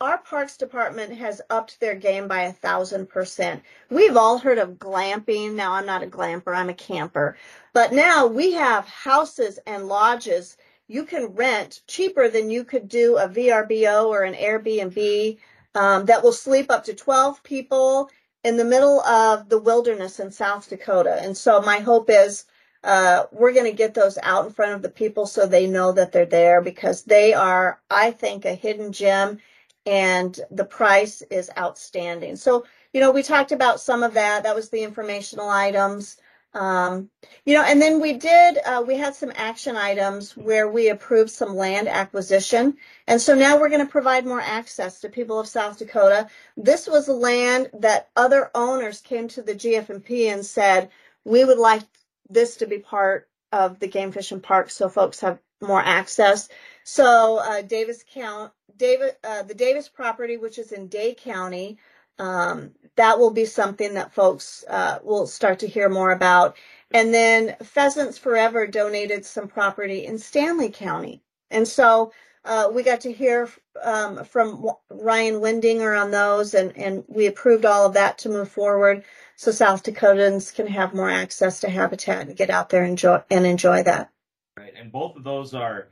[0.00, 3.62] our parks department has upped their game by a thousand percent.
[3.90, 5.54] We've all heard of glamping.
[5.54, 7.36] Now I'm not a glamper, I'm a camper.
[7.72, 10.56] But now we have houses and lodges
[10.88, 15.38] you can rent cheaper than you could do a VRBO or an Airbnb
[15.74, 18.10] um, that will sleep up to 12 people
[18.44, 21.18] in the middle of the wilderness in South Dakota.
[21.20, 22.44] And so my hope is
[22.82, 25.92] uh, we're going to get those out in front of the people so they know
[25.92, 29.38] that they're there because they are, I think, a hidden gem
[29.86, 32.36] and the price is outstanding.
[32.36, 34.42] So, you know, we talked about some of that.
[34.44, 36.16] That was the informational items.
[36.52, 37.10] Um,
[37.44, 41.30] you know, and then we did, uh, we had some action items where we approved
[41.30, 42.76] some land acquisition.
[43.06, 46.28] And so now we're going to provide more access to people of South Dakota.
[46.56, 50.90] This was land that other owners came to the GFMP and said,
[51.24, 51.82] we would like
[52.28, 56.48] this to be part of the Game Fish and Parks so folks have more access.
[56.84, 61.78] So uh, Davis County, David, uh, the Davis property, which is in Day County,
[62.18, 66.56] um, that will be something that folks uh, will start to hear more about.
[66.92, 72.12] And then Pheasants Forever donated some property in Stanley County, and so
[72.44, 73.48] uh, we got to hear
[73.82, 78.50] um, from Ryan Wendinger on those, and and we approved all of that to move
[78.50, 79.04] forward
[79.36, 83.22] so South Dakotans can have more access to habitat and get out there and enjoy,
[83.30, 84.10] and enjoy that.
[84.58, 84.74] Right.
[84.78, 85.88] And both of those are,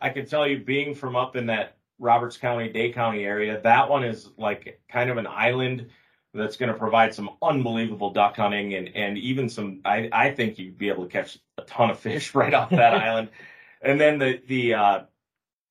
[0.00, 3.88] I can tell you, being from up in that Roberts County, Day County area, that
[3.88, 5.88] one is like kind of an island
[6.34, 10.58] that's going to provide some unbelievable duck hunting and, and even some, I, I think
[10.58, 13.28] you'd be able to catch a ton of fish right off that island.
[13.82, 15.00] And then the, the, uh,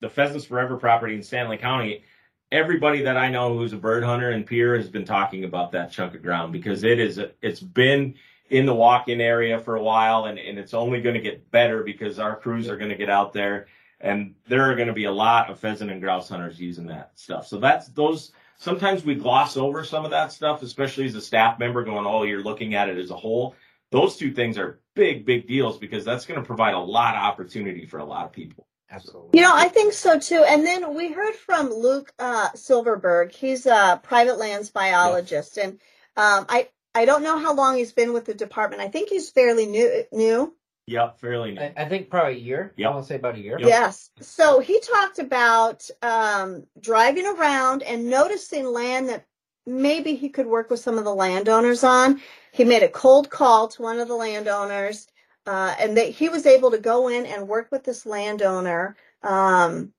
[0.00, 2.04] the Pheasants Forever property in Stanley County,
[2.50, 5.90] everybody that I know who's a bird hunter and peer has been talking about that
[5.90, 8.14] chunk of ground because it is it's been
[8.50, 11.82] in the walk-in area for a while and, and it's only going to get better
[11.82, 13.66] because our crews are going to get out there
[14.00, 17.12] and there are going to be a lot of pheasant and grouse hunters using that
[17.14, 17.46] stuff.
[17.46, 18.32] So that's those
[18.62, 22.22] sometimes we gloss over some of that stuff, especially as a staff member going, oh,
[22.22, 23.56] you're looking at it as a whole.
[23.90, 27.22] Those two things are big, big deals because that's going to provide a lot of
[27.22, 28.66] opportunity for a lot of people.
[28.88, 29.30] Absolutely.
[29.34, 30.44] You know, I think so too.
[30.46, 33.32] And then we heard from Luke uh, Silverberg.
[33.32, 35.72] He's a private lands biologist, and
[36.16, 38.82] um, I I don't know how long he's been with the department.
[38.82, 40.04] I think he's fairly new.
[40.12, 40.54] New.
[40.86, 41.60] Yep, fairly new.
[41.60, 42.72] I, I think probably a year.
[42.76, 42.88] Yep.
[42.88, 43.58] I want to say about a year.
[43.58, 43.68] Yep.
[43.68, 44.10] Yes.
[44.20, 49.24] So he talked about um, driving around and noticing land that
[49.64, 52.20] maybe he could work with some of the landowners on.
[52.52, 55.06] He made a cold call to one of the landowners
[55.46, 59.92] uh, and that he was able to go in and work with this landowner um,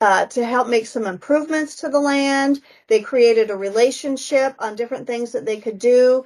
[0.00, 2.60] uh, to help make some improvements to the land.
[2.86, 6.24] They created a relationship on different things that they could do.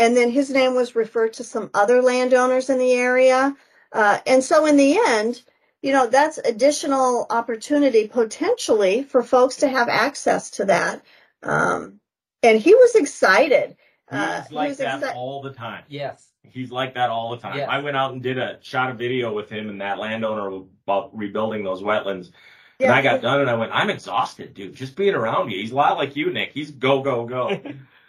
[0.00, 3.54] And then his name was referred to some other landowners in the area.
[3.92, 5.42] Uh, and so in the end,
[5.82, 11.02] you know, that's additional opportunity potentially for folks to have access to that.
[11.42, 12.00] Um,
[12.42, 13.76] and he was excited.
[14.10, 15.84] He's Uh, he like was that exci- all the time.
[15.88, 16.26] Yes.
[16.42, 17.58] He's like that all the time.
[17.58, 17.68] Yes.
[17.70, 21.16] I went out and did a shot a video with him and that landowner about
[21.16, 22.30] rebuilding those wetlands.
[22.80, 24.74] And I got done and I went, I'm exhausted, dude.
[24.74, 25.58] Just being around you.
[25.60, 26.52] He's a lot like you, Nick.
[26.52, 27.60] He's go, go, go.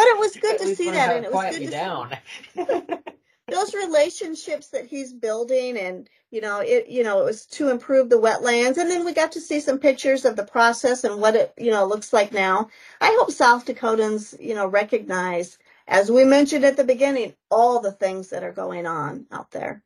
[0.00, 2.16] But it was good to see that, and it was good to down.
[2.56, 2.64] see
[3.50, 8.08] those relationships that he's building, and you know, it you know, it was to improve
[8.08, 11.36] the wetlands, and then we got to see some pictures of the process and what
[11.36, 12.70] it you know looks like now.
[12.98, 17.92] I hope South Dakotans you know recognize, as we mentioned at the beginning, all the
[17.92, 19.82] things that are going on out there.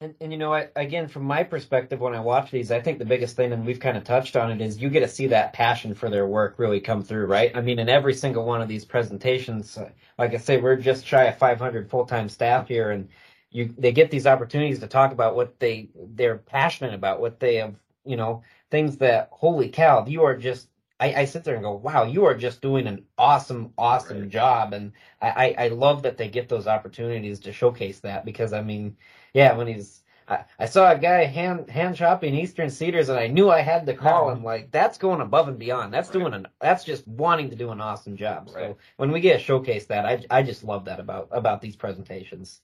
[0.00, 2.98] And, and you know, I, again, from my perspective, when I watch these, I think
[2.98, 5.28] the biggest thing, and we've kind of touched on it, is you get to see
[5.28, 7.50] that passion for their work really come through, right?
[7.56, 9.88] I mean, in every single one of these presentations, uh,
[10.18, 13.08] like I say, we're just shy of 500 full-time staff here, and
[13.50, 17.56] you they get these opportunities to talk about what they they're passionate about, what they
[17.56, 17.74] have,
[18.04, 20.68] you know, things that holy cow, you are just.
[20.98, 24.28] I, I sit there and go, wow, you are just doing an awesome, awesome Right.
[24.30, 28.54] job, and I, I, I love that they get those opportunities to showcase that because
[28.54, 28.96] I mean,
[29.36, 33.28] yeah, when he's I, I saw a guy hand hand chopping Eastern Cedars, and I
[33.28, 34.44] knew I had to call him.
[34.44, 35.94] Like that's going above and beyond.
[35.94, 36.20] That's Right.
[36.20, 38.50] doing an that's just wanting to do an awesome job.
[38.50, 38.76] So Right.
[38.98, 42.62] when we get to showcase that, I I just love that about about these presentations.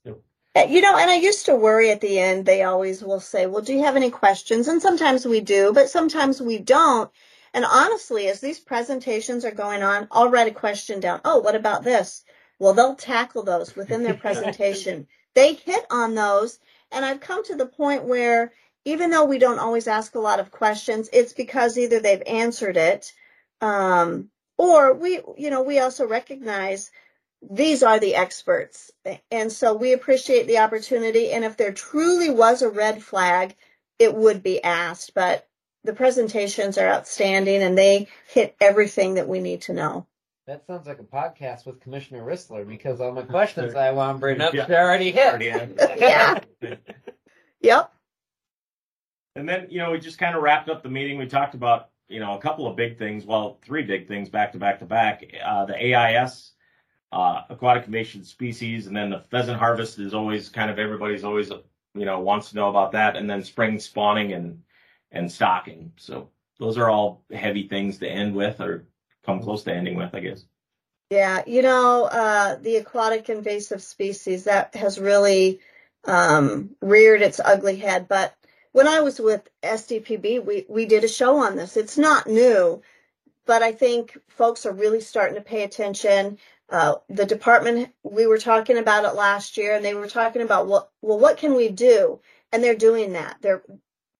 [0.55, 3.47] Uh, You know, and I used to worry at the end, they always will say,
[3.47, 4.69] Well, do you have any questions?
[4.69, 7.11] And sometimes we do, but sometimes we don't.
[7.55, 11.21] And honestly, as these presentations are going on, I'll write a question down.
[11.25, 12.25] Oh, what about this?
[12.59, 15.07] Well, they'll tackle those within their presentation.
[15.35, 16.59] They hit on those.
[16.91, 18.53] And I've come to the point where
[18.85, 22.77] even though we don't always ask a lot of questions, it's because either they've answered
[22.77, 23.13] it,
[23.61, 26.91] um, or we, you know, we also recognize
[27.41, 28.91] these are the experts.
[29.31, 31.31] And so we appreciate the opportunity.
[31.31, 33.55] And if there truly was a red flag,
[33.99, 35.13] it would be asked.
[35.13, 35.47] But
[35.83, 40.07] the presentations are outstanding and they hit everything that we need to know.
[40.45, 44.19] That sounds like a podcast with Commissioner Rissler because all my questions I want to
[44.19, 44.65] bring up Yeah.
[44.65, 45.27] they already hit.
[45.29, 45.79] Already had.
[46.61, 46.77] Yeah.
[47.61, 47.93] Yep.
[49.35, 51.17] And then, you know, we just kind of wrapped up the meeting.
[51.17, 53.25] We talked about, you know, a couple of big things.
[53.25, 55.23] Well, three big things back to back to back.
[55.43, 56.51] Uh, the AIS,
[57.13, 61.49] uh, aquatic invasive species, and then the pheasant harvest is always kind of everybody's always,
[61.95, 63.15] you know, wants to know about that.
[63.15, 64.61] And then spring spawning and
[65.11, 65.93] and stocking.
[65.97, 66.29] So
[66.59, 68.87] those are all heavy things to end with, or
[69.25, 70.45] come close to ending with, I guess.
[71.09, 75.59] Yeah, you know, uh, the aquatic invasive species that has really
[76.05, 78.07] um, reared its ugly head.
[78.07, 78.35] But
[78.71, 81.77] when I was with SDPB, we we did a show on this.
[81.77, 82.81] It's not new,
[83.45, 86.39] but I think folks are really starting to pay attention.
[86.69, 90.67] Uh, the department we were talking about it last year, and they were talking about
[90.67, 92.19] what well, what can we do?
[92.51, 93.37] And they're doing that.
[93.41, 93.63] They're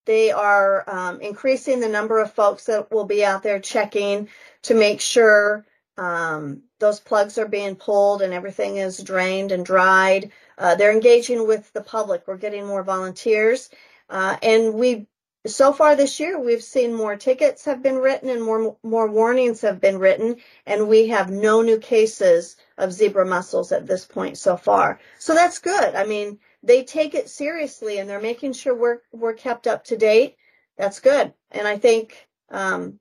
[0.06, 4.30] they are um, increasing the number of folks that will be out there checking
[4.64, 5.66] to make sure
[5.98, 10.32] um, those plugs are being pulled and everything is drained and dried.
[10.58, 12.24] Uh, they're engaging with the public.
[12.28, 13.70] We're getting more volunteers.
[14.10, 15.08] Uh, and we,
[15.46, 19.62] so far this year, we've seen more tickets have been written and more, more warnings
[19.62, 20.38] have been written.
[20.66, 25.00] And we have no new cases of zebra mussels at this point so far.
[25.20, 25.96] So that's good.
[25.96, 29.98] I mean, they take it seriously and they're making sure we're, we're kept up to
[29.98, 30.38] date.
[30.78, 31.34] That's good.
[31.52, 33.00] And I think, um,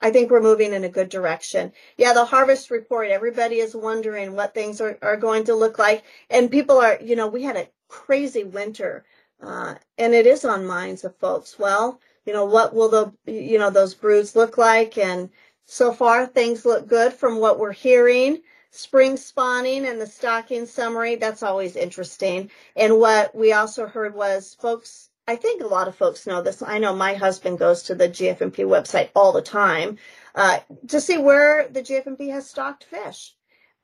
[0.00, 1.72] I think we're moving in a good direction.
[1.96, 6.04] Yeah, the harvest report, everybody is wondering what things are, are going to look like.
[6.30, 9.04] And people are, you know, we had a crazy winter,
[9.42, 11.58] uh, and it is on minds of folks.
[11.58, 14.98] Well, you know, what will the, you know, those broods look like?
[14.98, 15.30] And
[15.64, 18.42] so far, things look good from what we're hearing.
[18.70, 22.50] Spring spawning and the stocking summary, that's always interesting.
[22.76, 26.62] And what we also heard was folks I think a lot of folks know this.
[26.62, 29.98] I know my husband goes to the GFMP website all the time
[30.34, 33.34] uh, to see where the GFMP has stocked fish,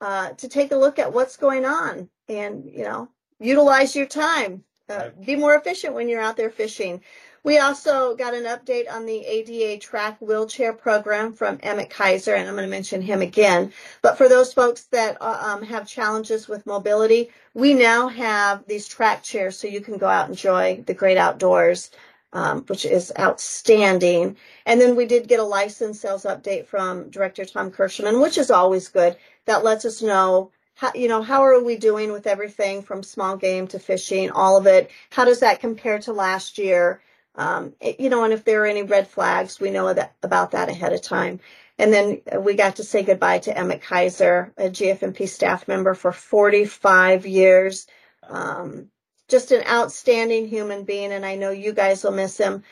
[0.01, 4.65] uh, to take a look at what's going on, and you know, utilize your time.
[4.89, 7.03] Uh, Be more efficient when you're out there fishing.
[7.45, 12.49] We also got an update on the ADA track wheelchair program from Emmett Keyser, and
[12.49, 13.71] I'm going to mention him again.
[14.01, 18.89] But for those folks that uh, um, have challenges with mobility, we now have these
[18.89, 21.91] track chairs so you can go out and enjoy the great outdoors,
[22.33, 24.39] um, which is outstanding.
[24.65, 28.51] And then we did get a license sales update from Director Tom Kirschenmann, which is
[28.51, 29.19] always good.
[29.45, 33.37] That lets us know how, you know, how are we doing with everything from small
[33.37, 34.91] game to fishing, all of it?
[35.11, 37.03] How does that compare to last year?
[37.37, 40.53] Um, it- you know, and if there are any red flags, we know that, about
[40.53, 41.41] that ahead of time.
[41.79, 46.13] And then we got to say goodbye to Emmett Keyser, a GFMP staff member for
[46.13, 47.87] 45 years.
[48.29, 48.89] Um,
[49.29, 52.63] just an outstanding human being, and I know you guys will miss him.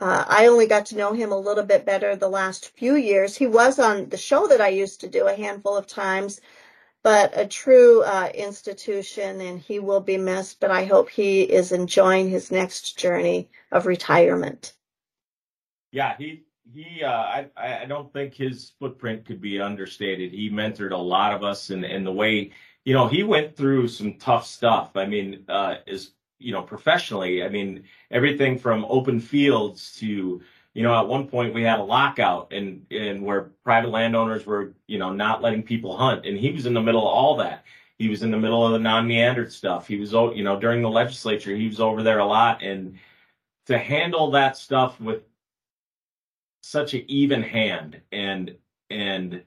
[0.00, 3.36] Uh, I only got to know him a little bit better the last few years.
[3.36, 6.40] He was on the show that I used to do a handful of times,
[7.02, 10.60] but a true uh, institution, and he will be missed.
[10.60, 14.74] But I hope he is enjoying his next journey of retirement.
[15.92, 17.02] Yeah, he he.
[17.02, 20.32] Uh, I I don't think his footprint could be understated.
[20.32, 22.52] He mentored a lot of us, and and the way
[22.84, 24.92] you know he went through some tough stuff.
[24.96, 27.42] I mean, uh, is you know professionally.
[27.42, 30.42] I mean, everything from open fields to
[30.74, 34.74] you know, at one point we had a lockout and and where private landowners were,
[34.86, 37.64] you know, not letting people hunt, and he was in the middle of all that.
[37.98, 39.86] He was in the middle of the non-meandered stuff.
[39.86, 42.98] He was, you know, during the legislature, he was over there a lot, and
[43.66, 45.22] to handle that stuff with
[46.62, 48.56] such an even hand and
[48.90, 49.42] and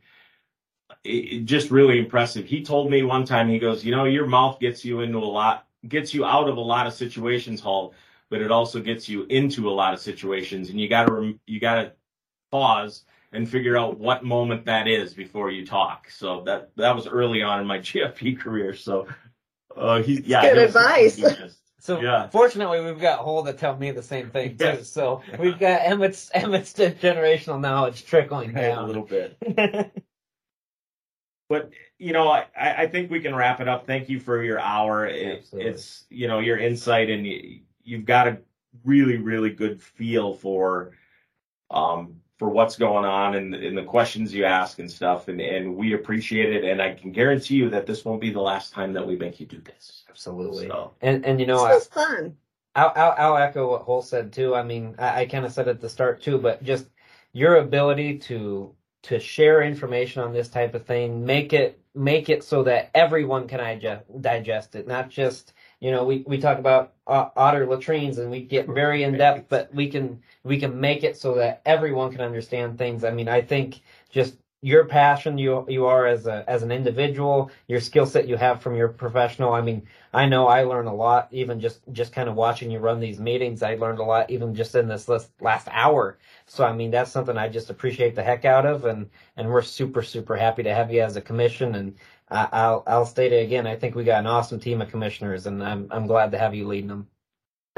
[1.03, 2.45] it, just really impressive.
[2.45, 5.19] He told me one time, he goes, you know, your mouth gets you into a
[5.19, 7.93] lot, gets you out of a lot of situations, Hull
[8.33, 11.59] but it also gets you into a lot of situations and you got to you
[11.59, 11.91] got to
[12.51, 16.09] pause and figure out what moment that is before you talk.
[16.09, 18.73] So that that was early on in my GFP career.
[18.73, 19.05] So
[19.77, 21.23] uh, he's yeah, good advice.
[21.79, 22.27] So yeah.
[22.29, 24.65] fortunately, we've got Hall that tell me the same thing too.
[24.65, 24.89] Yes.
[24.89, 29.37] So we've got Emmett's Emmett's generational knowledge trickling down a little bit.
[31.49, 31.69] but
[31.99, 33.85] you know, I, I think we can wrap it up.
[33.85, 35.05] Thank you for your hour.
[35.05, 37.27] It, it's you know your insight and
[37.83, 38.37] you've got a
[38.83, 40.91] really really good feel for
[41.71, 45.75] um for what's going on and, and the questions you ask and stuff and and
[45.75, 48.93] we appreciate it and I can guarantee you that this won't be the last time
[48.93, 50.03] that we make you do this.
[50.09, 50.67] Absolutely.
[50.67, 50.91] So.
[51.01, 52.37] And and you know this was fun.
[52.75, 54.55] I'll, I'll, I'll echo what Hall said too.
[54.55, 56.87] I mean, I, I kind of said at the start too, but just
[57.31, 58.73] your ability to
[59.03, 63.47] to share information on this type of thing, make it make it so that everyone
[63.47, 65.53] can digest digest it, not just
[65.83, 69.49] you know, we, we talk about uh, otter latrines and we get very in depth,
[69.49, 73.03] but we can we can make it so that everyone can understand things.
[73.03, 77.51] I mean, I think just your passion you you are as a as an individual,
[77.67, 79.51] your skill set you have from your professional.
[79.51, 82.79] I mean, I know I learn a lot even just just kind of watching you
[82.79, 83.61] run these meetings.
[83.61, 86.17] I learned a lot even just in this last, last hour.
[86.45, 89.61] So I mean, that's something I just appreciate the heck out of, and and we're
[89.61, 91.95] super super happy to have you as a commission and
[92.33, 93.67] I, will I'll state it again.
[93.67, 96.55] I think we got an awesome team of commissioners, and I'm I'm glad to have
[96.55, 97.07] you leading them.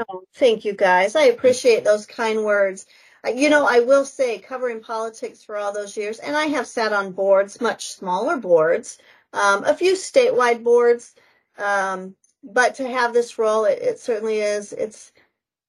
[0.08, 1.16] Oh, thank you, guys.
[1.16, 2.86] I appreciate those kind words.
[3.26, 6.92] You know, I will say, covering politics for all those years, and I have sat
[6.92, 8.98] on boards, much smaller boards,
[9.32, 11.14] um, a few statewide boards,
[11.58, 14.72] um, but to have this role, it, it certainly is.
[14.72, 15.12] It's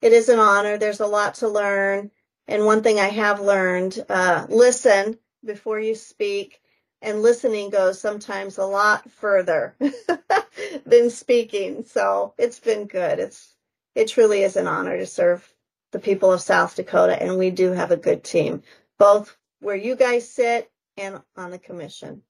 [0.02, 0.78] it is an honor.
[0.78, 2.12] There's a lot to learn,
[2.48, 6.62] and one thing I have learned: uh, listen before you speak
[7.02, 9.76] and listening goes sometimes a lot further
[10.86, 11.84] than speaking.
[11.84, 13.20] So it's been good.
[13.20, 13.56] It's
[13.95, 15.48] it truly is an honor to serve
[15.91, 18.62] the people of South Dakota, and we do have a good team,
[19.00, 22.22] both where you guys sit and on the commission.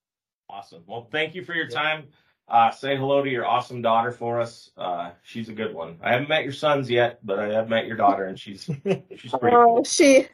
[0.49, 0.83] Awesome.
[0.85, 2.05] Well, thank you for your time.
[2.47, 4.71] Uh, say hello to your awesome daughter for us.
[4.77, 5.97] Uh, she's a good one.
[6.01, 9.31] I haven't met your sons yet, but I have met your daughter, and she's she's
[9.31, 9.55] pretty.
[9.55, 9.83] Oh, cool.
[9.83, 10.27] she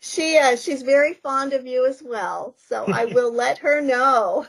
[0.00, 2.54] she uh, she's very fond of you as well.
[2.68, 4.46] So I will let her know.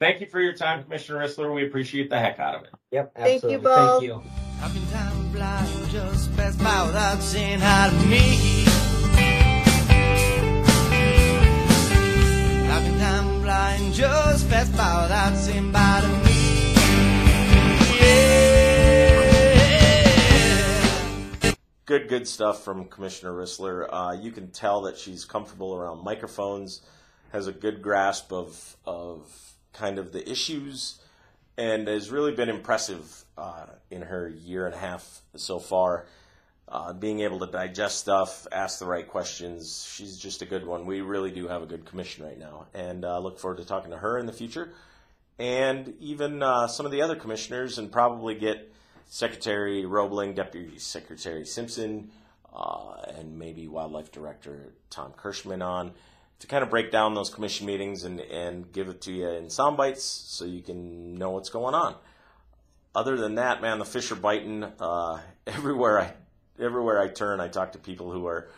[0.00, 1.54] Thank you for your time, Commissioner Rissler.
[1.54, 2.70] We appreciate the heck out of it.
[2.90, 3.40] Yep, absolutely.
[3.40, 3.90] Thank you both.
[3.90, 4.22] Thank you.
[4.58, 8.64] How can time fly just pass by without saying hi to me?
[12.68, 16.31] How can time fly just pass by without saying bye to me?
[21.86, 23.88] Good, good stuff from Commissioner Rissler.
[23.90, 26.82] Uh, you can tell that she's comfortable around microphones,
[27.32, 31.00] has a good grasp of of kind of the issues,
[31.56, 36.06] and has really been impressive uh, in her year and a half so far.
[36.68, 39.86] Uh, being able to digest stuff, ask the right questions.
[39.94, 40.86] She's just a good one.
[40.86, 43.90] We really do have a good commission right now, and uh, look forward to talking
[43.90, 44.72] to her in the future,
[45.38, 48.72] and even uh, some of the other commissioners, and probably get
[49.12, 52.10] Secretary Robling, Deputy Secretary Simpson,
[52.50, 55.92] uh, and maybe Wildlife Director Tom Kirschenmann on
[56.38, 59.50] to kind of break down those commission meetings and, and give it to you in
[59.50, 61.94] sound bites so you can know what's going on.
[62.94, 66.00] Other than that, man, the fish are biting uh, everywhere.
[66.00, 66.14] I
[66.58, 68.48] everywhere I turn, I talk to people who are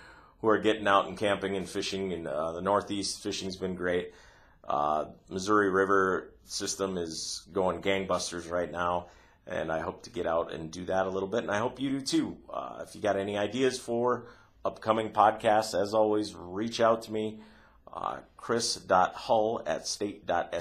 [0.41, 2.13] who are getting out and camping and fishing.
[2.13, 4.15] In uh, the Northeast, fishing's been great.
[4.63, 9.07] Uh, Missouri River system is going gangbusters right now
[9.47, 11.43] and I hope to get out and do that a little bit.
[11.43, 12.39] And I hope you do too.
[12.53, 14.27] Uh, if you got any ideas for
[14.65, 17.41] upcoming podcasts, as always, reach out to me,
[17.93, 20.53] uh, chris.hall at state.sd.us,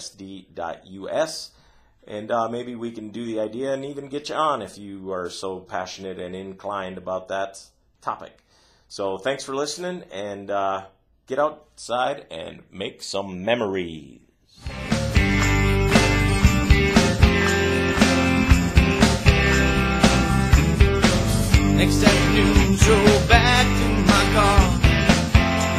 [2.05, 5.11] and uh, maybe we can do the idea and even get you on if you
[5.13, 7.63] are so passionate and inclined about that
[8.01, 8.43] topic.
[8.89, 10.87] So thanks for listening, and uh,
[11.25, 14.19] get outside and make some memories.
[21.83, 24.63] Next afternoon, drove back to my car.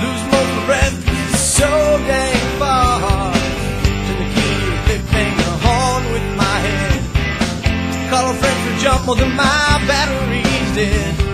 [0.02, 1.66] Lose most of breath, so
[2.06, 3.32] dang far.
[3.32, 5.00] Turn the key, flip
[5.40, 8.10] the horn with my head.
[8.10, 11.33] Call a friend for jump, well then my battery's dead.